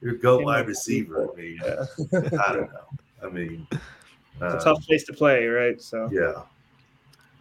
[0.02, 1.30] you're a goat wide receiver.
[1.30, 1.84] I mean, yeah.
[2.12, 2.88] I don't know.
[3.22, 3.76] I mean, uh,
[4.54, 5.80] it's a tough place to play, right?
[5.80, 6.42] So yeah.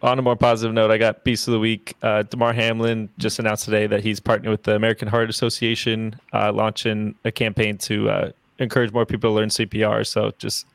[0.00, 1.96] On a more positive note, I got Beast of the Week.
[2.02, 6.52] Uh, Damar Hamlin just announced today that he's partnering with the American Heart Association, uh,
[6.52, 10.06] launching a campaign to uh, encourage more people to learn CPR.
[10.06, 10.66] So just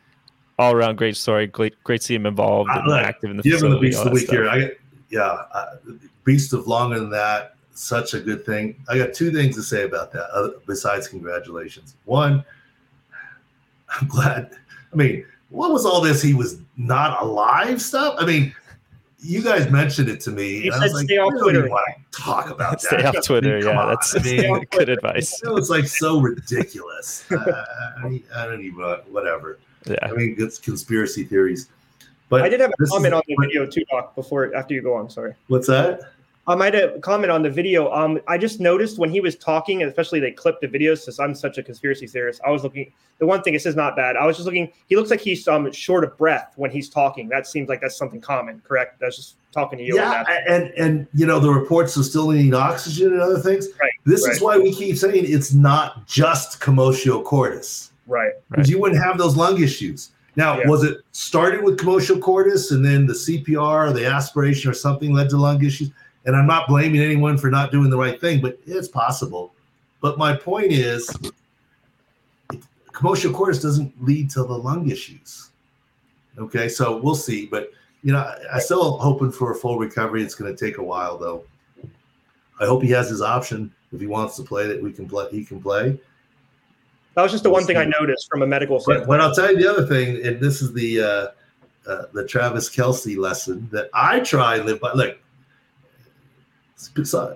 [0.60, 1.48] all around great story.
[1.48, 3.76] Great, great to see him involved and uh, active in the give facility.
[3.76, 4.36] Him the beast of the week stuff.
[4.36, 4.50] here.
[4.50, 4.80] I get,
[5.10, 5.76] yeah, uh,
[6.24, 7.56] beast of longer than that.
[7.76, 8.76] Such a good thing.
[8.88, 10.30] I got two things to say about that.
[10.32, 12.46] Uh, besides congratulations, one,
[13.90, 14.52] I'm glad.
[14.92, 16.22] I mean, what was all this?
[16.22, 18.16] He was not alive stuff.
[18.18, 18.56] I mean,
[19.24, 20.66] you guys mentioned it to me.
[20.66, 21.68] You said stay off Twitter.
[21.68, 22.82] Want to talk about that.
[22.82, 23.58] Stay off Twitter.
[23.58, 25.42] I mean, yeah, that's I mean, good advice.
[25.44, 27.26] It was like so ridiculous.
[27.32, 27.66] uh,
[28.04, 29.60] I, I, don't even whatever.
[29.86, 31.70] Yeah, I mean, it's conspiracy theories.
[32.30, 34.16] But I did have a comment on the video too, Doc.
[34.16, 35.34] Before after you go on, sorry.
[35.48, 36.12] What's that?
[36.46, 37.92] I might have comment on the video.
[37.94, 41.34] Um, I just noticed when he was talking, especially they clipped the videos, since I'm
[41.34, 42.42] such a conspiracy theorist.
[42.46, 42.92] I was looking.
[43.20, 44.18] The one thing it says not bad.
[44.18, 44.72] I was just looking.
[44.88, 47.30] He looks like he's um short of breath when he's talking.
[47.30, 49.00] That seems like that's something common, correct?
[49.00, 49.96] That's just talking to you.
[49.96, 53.70] Yeah, and and you know the reports of still needing oxygen and other things.
[53.80, 53.92] Right.
[54.04, 54.36] This right.
[54.36, 57.92] is why we keep saying it's not just commotio cordis.
[58.06, 58.34] Right.
[58.50, 58.70] Because right.
[58.70, 60.10] you wouldn't have those lung issues.
[60.36, 60.68] Now, yeah.
[60.68, 65.14] was it started with commotio cordis and then the CPR or the aspiration or something
[65.14, 65.92] led to lung issues?
[66.26, 69.54] And I'm not blaming anyone for not doing the right thing, but it's possible.
[70.02, 71.10] But my point is,
[72.92, 75.50] commotio cordis doesn't lead to the lung issues.
[76.38, 77.46] Okay, so we'll see.
[77.46, 77.72] But
[78.04, 80.24] you know, I, I still hoping for a full recovery.
[80.24, 81.44] It's going to take a while, though.
[82.60, 85.28] I hope he has his option if he wants to play that we can play.
[85.32, 86.00] He can play.
[87.16, 89.08] That was just the one thing I noticed from a medical standpoint.
[89.08, 91.28] But, but I'll tell you the other thing, and this is the uh,
[91.88, 94.94] uh, the Travis Kelce lesson that I try and live by.
[94.94, 95.18] Look,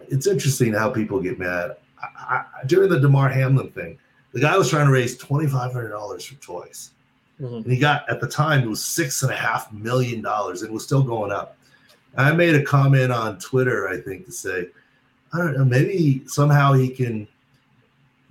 [0.10, 1.78] it's interesting how people get mad.
[2.02, 3.98] I, I, during the Damar Hamlin thing,
[4.34, 6.92] the guy was trying to raise twenty five hundred dollars for toys.
[7.42, 7.56] Mm-hmm.
[7.56, 10.72] And he got at the time it was six and a half million dollars and
[10.72, 11.58] it was still going up.
[12.18, 14.70] I made a comment on Twitter, I think, to say,
[15.34, 17.28] I don't know, maybe somehow he can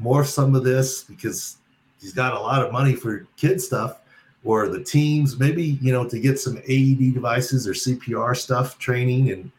[0.02, 1.58] morph some of this because
[2.00, 4.00] he's got a lot of money for kid stuff
[4.42, 9.30] or the teams, maybe, you know, to get some AED devices or CPR stuff training
[9.30, 9.50] and,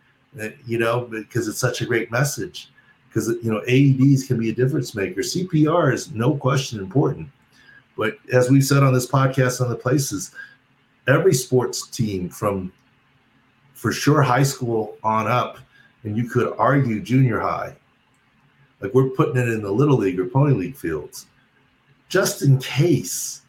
[0.66, 2.70] you know, because it's such a great message.
[3.08, 5.22] Because, you know, AEDs can be a difference maker.
[5.22, 7.30] CPR is no question important.
[7.98, 10.32] But as we've said on this podcast, on the places,
[11.08, 12.72] every sports team from
[13.74, 15.58] for sure high school on up,
[16.04, 17.76] and you could argue junior high,
[18.82, 21.26] like we're putting it in the little league or pony league fields,
[22.10, 23.42] just in case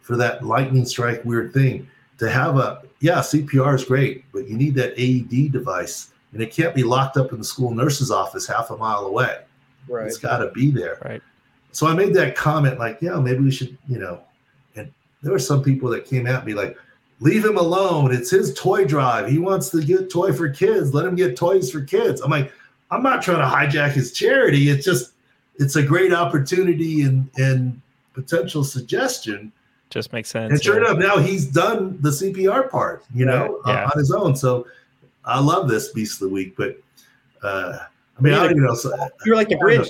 [0.00, 1.88] for that lightning strike weird thing
[2.18, 6.52] to have a yeah CPR is great, but you need that AED device, and it
[6.52, 9.38] can't be locked up in the school nurse's office half a mile away.
[9.88, 10.98] Right, it's got to be there.
[11.04, 11.22] Right.
[11.72, 14.20] So I made that comment like, yeah, maybe we should, you know,
[14.74, 16.76] and there were some people that came at me like,
[17.20, 18.12] leave him alone.
[18.14, 19.28] It's his toy drive.
[19.28, 20.94] He wants to get toy for kids.
[20.94, 22.20] Let him get toys for kids.
[22.20, 22.52] I'm like,
[22.90, 24.68] I'm not trying to hijack his charity.
[24.70, 25.12] It's just
[25.56, 27.80] it's a great opportunity and and
[28.14, 29.52] potential suggestion.
[29.90, 30.52] Just makes sense.
[30.52, 30.90] And sure yeah.
[30.90, 33.84] enough, now he's done the CPR part, you know, yeah.
[33.84, 34.34] on his own.
[34.34, 34.66] So
[35.26, 36.78] I love this beast of the week, but
[37.42, 37.78] uh
[38.18, 38.74] I mean, I don't know.
[39.26, 39.88] You're like the Grinch.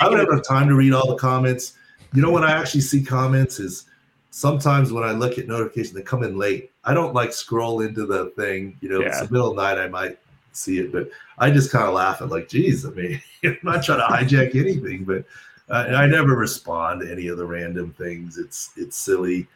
[0.00, 1.74] I don't have enough time to read all the comments.
[2.12, 3.84] You know, when I actually see comments is
[4.30, 6.72] sometimes when I look at notifications, they come in late.
[6.84, 8.76] I don't like scroll into the thing.
[8.80, 9.08] You know, yeah.
[9.08, 9.78] it's the middle of the night.
[9.78, 10.18] I might
[10.52, 13.84] see it, but I just kind of laugh at like, geez, I mean, I'm not
[13.84, 15.24] trying to hijack anything, but
[15.68, 18.38] uh, I never respond to any of the random things.
[18.38, 19.46] It's it's silly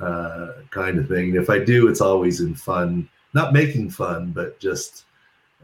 [0.00, 1.34] uh, kind of thing.
[1.34, 5.04] If I do, it's always in fun, not making fun, but just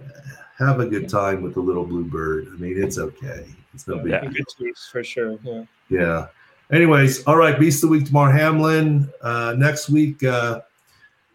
[0.02, 0.20] uh,
[0.58, 2.48] have a good time with the little blue bird.
[2.52, 3.46] I mean, it's okay.
[3.72, 4.28] It's no big yeah.
[4.28, 4.74] deal.
[4.90, 5.38] for sure.
[5.42, 5.64] Yeah.
[5.88, 6.26] Yeah.
[6.72, 7.58] Anyways, all right.
[7.58, 9.10] Beast of the week tomorrow, Hamlin.
[9.20, 10.60] Uh, next week, uh,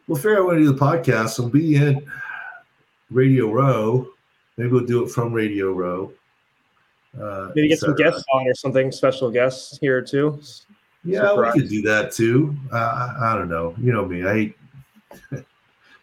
[0.08, 1.40] we'll figure out when to do the podcast.
[1.40, 2.06] We'll be in
[3.12, 4.08] Radio Row.
[4.58, 6.12] Maybe we'll do it from Radio Row.
[7.20, 10.42] Uh, Maybe get some guests on or something, special guests here too.
[11.04, 11.56] Yeah, Surprise.
[11.56, 12.56] we could do that too.
[12.72, 13.74] Uh, I, I, don't know.
[13.80, 14.26] You know me.
[14.26, 14.54] I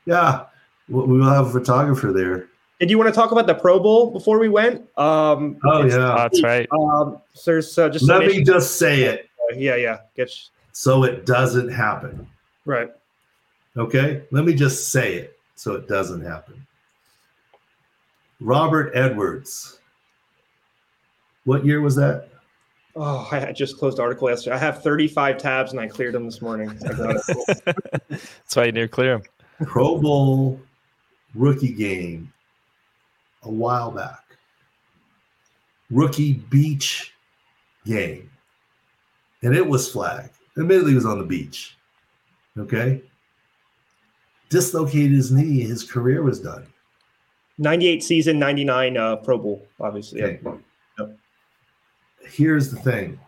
[0.07, 0.44] yeah,
[0.88, 2.48] we will have a photographer there.
[2.80, 4.82] Did you want to talk about the Pro Bowl before we went?
[4.98, 6.68] Um, oh yeah, that's right.
[6.72, 9.28] Um, so there's uh, just let me just say it.
[9.40, 9.98] Uh, yeah, yeah.
[10.14, 10.30] Get
[10.72, 12.26] so it doesn't happen.
[12.66, 12.90] Right.
[13.76, 14.24] Okay.
[14.30, 16.66] Let me just say it so it doesn't happen.
[18.40, 19.78] Robert Edwards.
[21.44, 22.28] What year was that?
[22.94, 24.57] Oh, I just closed the article yesterday.
[24.57, 26.76] I have 35 tabs and I cleared them this morning.
[26.80, 29.22] That's why you need to clear them.
[29.64, 30.61] Pro Bowl
[31.34, 32.32] rookie game
[33.42, 34.24] a while back.
[35.90, 37.12] Rookie beach
[37.84, 38.30] game.
[39.42, 40.34] And it was flagged.
[40.59, 41.76] Admittedly, he was on the beach.
[42.59, 43.02] Okay.
[44.48, 45.61] Dislocated his knee.
[45.61, 46.66] His career was done.
[47.59, 50.22] 98 season, 99 uh, Pro Bowl, obviously.
[50.22, 50.40] Okay.
[50.98, 51.16] Yep.
[52.24, 53.18] Here's the thing.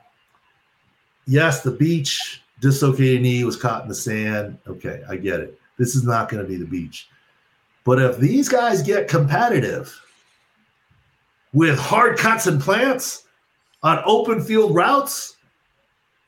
[1.26, 4.58] Yes, the beach dislocated knee was caught in the sand.
[4.66, 5.58] Okay, I get it.
[5.78, 7.08] This is not going to be the beach.
[7.84, 9.98] But if these guys get competitive,
[11.52, 13.24] with hard cuts and plants
[13.82, 15.36] on open field routes,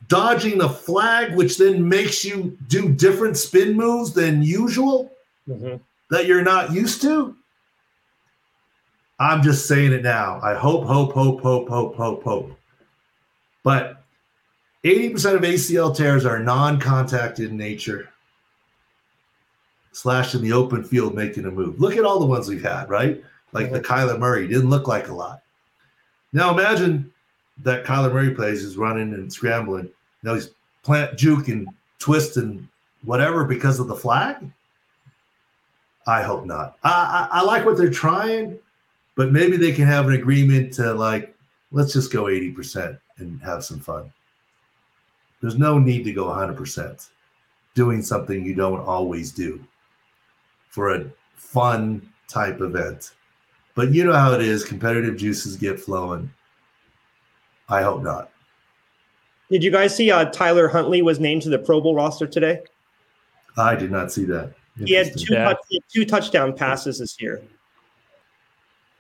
[0.09, 5.13] dodging the flag, which then makes you do different spin moves than usual
[5.49, 5.77] mm-hmm.
[6.11, 7.37] that you're not used to.
[9.19, 10.41] I'm just saying it now.
[10.43, 12.59] I hope, hope, hope, hope, hope, hope, hope.
[13.63, 14.03] But
[14.85, 18.09] 80% of ACL tears are non contact in nature,
[19.93, 21.81] slash in the open field making a move.
[21.81, 23.23] Look at all the ones we've had, right?
[23.53, 24.47] like the Kyler Murray.
[24.47, 25.43] Didn't look like a lot.
[26.33, 27.13] Now imagine
[27.63, 29.91] that Kyler Murray plays is running and scrambling.
[30.23, 30.51] Now he's
[30.83, 31.69] plant juke and
[31.99, 32.67] twist and
[33.05, 34.37] whatever because of the flag.
[36.07, 36.77] I hope not.
[36.83, 38.59] I, I, I like what they're trying,
[39.17, 41.35] but maybe they can have an agreement to like,
[41.73, 44.11] let's just go 80% and have some fun.
[45.41, 47.09] There's no need to go 100%
[47.75, 49.65] doing something you don't always do
[50.71, 53.13] for a fun type event.
[53.75, 54.65] But you know how it is.
[54.65, 56.31] Competitive juices get flowing.
[57.69, 58.31] I hope not.
[59.51, 62.63] Did you guys see uh, Tyler Huntley was named to the Pro Bowl roster today?
[63.57, 64.55] I did not see that.
[64.79, 65.55] He had, two, yeah.
[65.69, 67.43] he had two touchdown passes this year.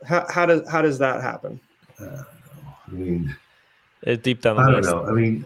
[0.04, 1.60] How, how does how does that happen?
[2.00, 2.22] Uh,
[2.86, 3.36] I mean,
[4.02, 4.58] it's deep down.
[4.58, 5.04] I don't know.
[5.06, 5.44] I mean,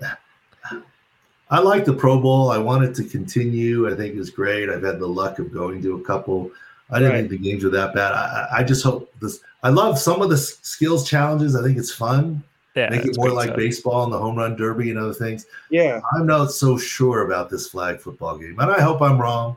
[1.55, 2.51] I like the Pro Bowl.
[2.51, 3.89] I want it to continue.
[3.89, 4.69] I think it's great.
[4.69, 6.51] I've had the luck of going to a couple.
[6.91, 7.19] I didn't right.
[7.19, 8.11] think the games were that bad.
[8.11, 9.39] I, I just hope this.
[9.63, 11.55] I love some of the skills challenges.
[11.55, 12.43] I think it's fun.
[12.75, 13.57] Yeah, make it more like stuff.
[13.57, 15.47] baseball and the home run derby and other things.
[15.71, 16.01] Yeah.
[16.17, 19.57] I'm not so sure about this flag football game, and I hope I'm wrong.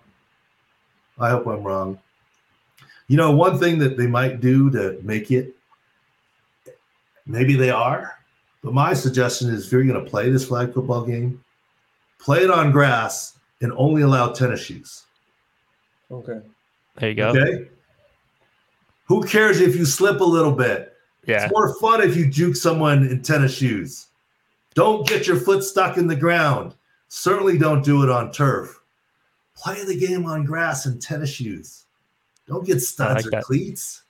[1.17, 1.97] I hope I'm wrong.
[3.07, 5.55] You know, one thing that they might do to make it,
[7.25, 8.19] maybe they are,
[8.63, 11.43] but my suggestion is if you're going to play this flag football game,
[12.19, 15.03] play it on grass and only allow tennis shoes.
[16.11, 16.39] Okay.
[16.97, 17.29] There you go.
[17.29, 17.67] Okay.
[19.05, 20.93] Who cares if you slip a little bit?
[21.25, 21.45] Yeah.
[21.45, 24.07] It's more fun if you juke someone in tennis shoes.
[24.73, 26.75] Don't get your foot stuck in the ground.
[27.09, 28.79] Certainly don't do it on turf.
[29.55, 31.85] Play the game on grass in tennis shoes.
[32.47, 33.43] Don't get studs like or that.
[33.43, 34.03] cleats.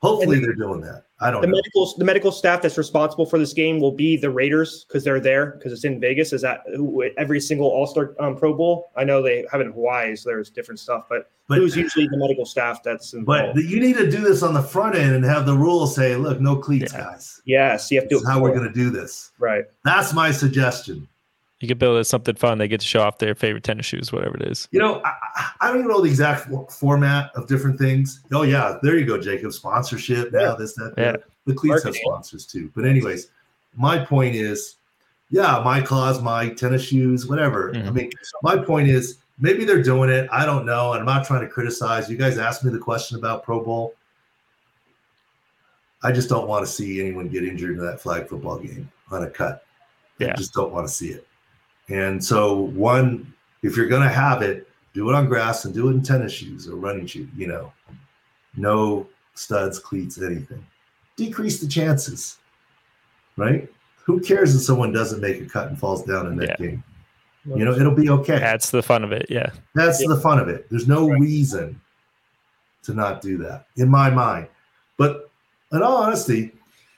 [0.00, 1.04] Hopefully And- they're doing that.
[1.24, 1.54] I don't The know.
[1.56, 5.20] medical the medical staff that's responsible for this game will be the Raiders because they're
[5.20, 6.32] there because it's in Vegas.
[6.34, 6.60] Is that
[7.16, 8.90] every single All Star um, Pro Bowl?
[8.96, 11.04] I know they have it in Hawaii, so there's different stuff.
[11.08, 14.42] But, But who's usually the medical staff that's in but you need to do this
[14.42, 17.00] on the front end and have the rules say, look, no cleats, Yeah.
[17.04, 17.40] guys.
[17.46, 19.32] yes, you have to This do how we're going to do this.
[19.38, 19.64] right.
[19.84, 21.08] That's my suggestion.
[21.64, 22.58] You can build it something fun.
[22.58, 24.68] They get to show off their favorite tennis shoes, whatever it is.
[24.70, 28.20] You know, I, I- I don't even know the exact for- format of different things.
[28.34, 29.50] Oh yeah, there you go, Jacob.
[29.54, 30.54] Sponsorship now, Yeah.
[30.58, 31.12] this, that, Yeah.
[31.12, 31.22] that.
[31.46, 32.70] The cleats have sponsors too.
[32.76, 33.28] But anyways,
[33.74, 34.76] my point is,
[35.30, 37.70] yeah, my claws, my tennis shoes, whatever.
[37.74, 37.94] I Mhm.
[37.94, 38.10] mean,
[38.42, 40.28] my point is maybe they're doing it.
[40.30, 40.92] I don't know.
[40.92, 42.10] And I'm not trying to criticize.
[42.10, 43.94] You guys asked me the question about Pro Bowl.
[46.02, 49.22] I just don't want to see anyone get injured in that flag football game on
[49.22, 49.64] a cut.
[50.20, 50.34] I Yeah.
[50.34, 51.26] just don't want to see it.
[51.88, 53.32] And so, one,
[53.62, 56.32] if you're going to have it, do it on grass and do it in tennis
[56.32, 57.72] shoes or running shoes, you know,
[58.56, 60.64] no studs, cleats, anything.
[61.16, 62.38] Decrease the chances,
[63.36, 63.68] right?
[64.04, 66.66] Who cares if someone doesn't make a cut and falls down in that Yeah.
[66.66, 66.84] game?
[67.46, 68.38] You know, it'll be okay.
[68.38, 69.26] That's the fun of it.
[69.28, 69.50] Yeah.
[69.74, 70.08] That's Yeah.
[70.08, 70.66] the fun of it.
[70.70, 71.20] There's no Right.
[71.20, 71.78] reason
[72.84, 74.46] to not do that, in my mind.
[74.96, 75.30] But
[75.72, 76.52] in all honesty,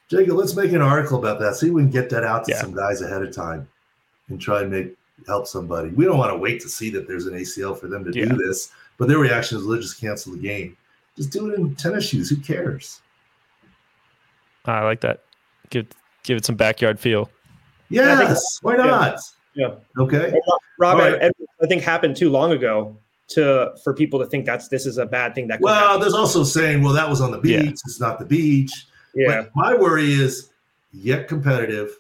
[0.09, 1.57] Jacob, let's make an article about that.
[1.57, 2.61] See if we can get that out to Yeah.
[2.61, 3.67] some guys ahead of time
[4.29, 4.95] and try and make
[5.27, 5.89] help somebody.
[5.91, 8.27] We don't want to wait to see that there's an ACL for them to Yeah.
[8.27, 8.71] do this.
[8.99, 10.77] But their reaction is let's just cancel the game.
[11.17, 12.29] Just do it in tennis shoes.
[12.29, 13.01] Who cares?
[14.65, 15.23] I like that.
[15.71, 15.87] Give
[16.25, 17.31] give it some backyard feel.
[17.89, 18.59] Yeah, I think- Yes.
[18.63, 19.19] Why not?
[19.55, 19.75] Yeah.
[19.99, 20.35] Okay.
[20.79, 21.33] Rob, All I, right.
[21.63, 22.97] I think happened too long ago
[23.29, 26.01] to for people to think that's this is a bad thing that could Well, happen.
[26.01, 27.63] there's also saying, well, that was on the beach.
[27.65, 27.71] Yeah.
[27.71, 28.73] It's not the beach.
[29.15, 30.51] yeah But my worry is
[30.93, 31.97] yet competitive.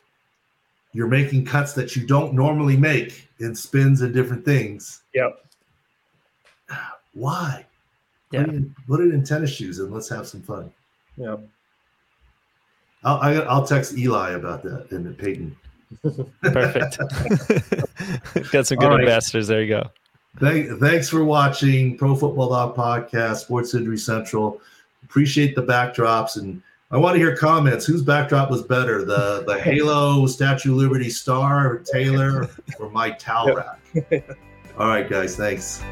[0.96, 5.02] You're making cuts that you don't normally make in spins and different things.
[5.14, 5.44] Yep.
[7.12, 7.66] Why?
[8.32, 8.44] Yeah.
[8.44, 10.72] Put, it in, put it in tennis shoes and let's have some fun.
[11.16, 11.36] yeah
[13.04, 15.56] I'll, I, I'll text Eli about that and Peyton.
[16.42, 16.98] Perfect.
[18.52, 19.00] Got some good All right.
[19.00, 19.46] ambassadors.
[19.46, 19.90] There you go.
[20.40, 24.60] Thank, thanks for watching Pro Football Doc Podcast, Sports Injury Central.
[25.04, 26.60] Appreciate the backdrops, and
[26.90, 27.84] I want to hear comments.
[27.84, 33.54] Whose backdrop was better, the the Halo Statue of Liberty Star, Taylor, or my towel
[33.56, 33.80] rack?
[34.78, 35.82] All right, guys, thanks.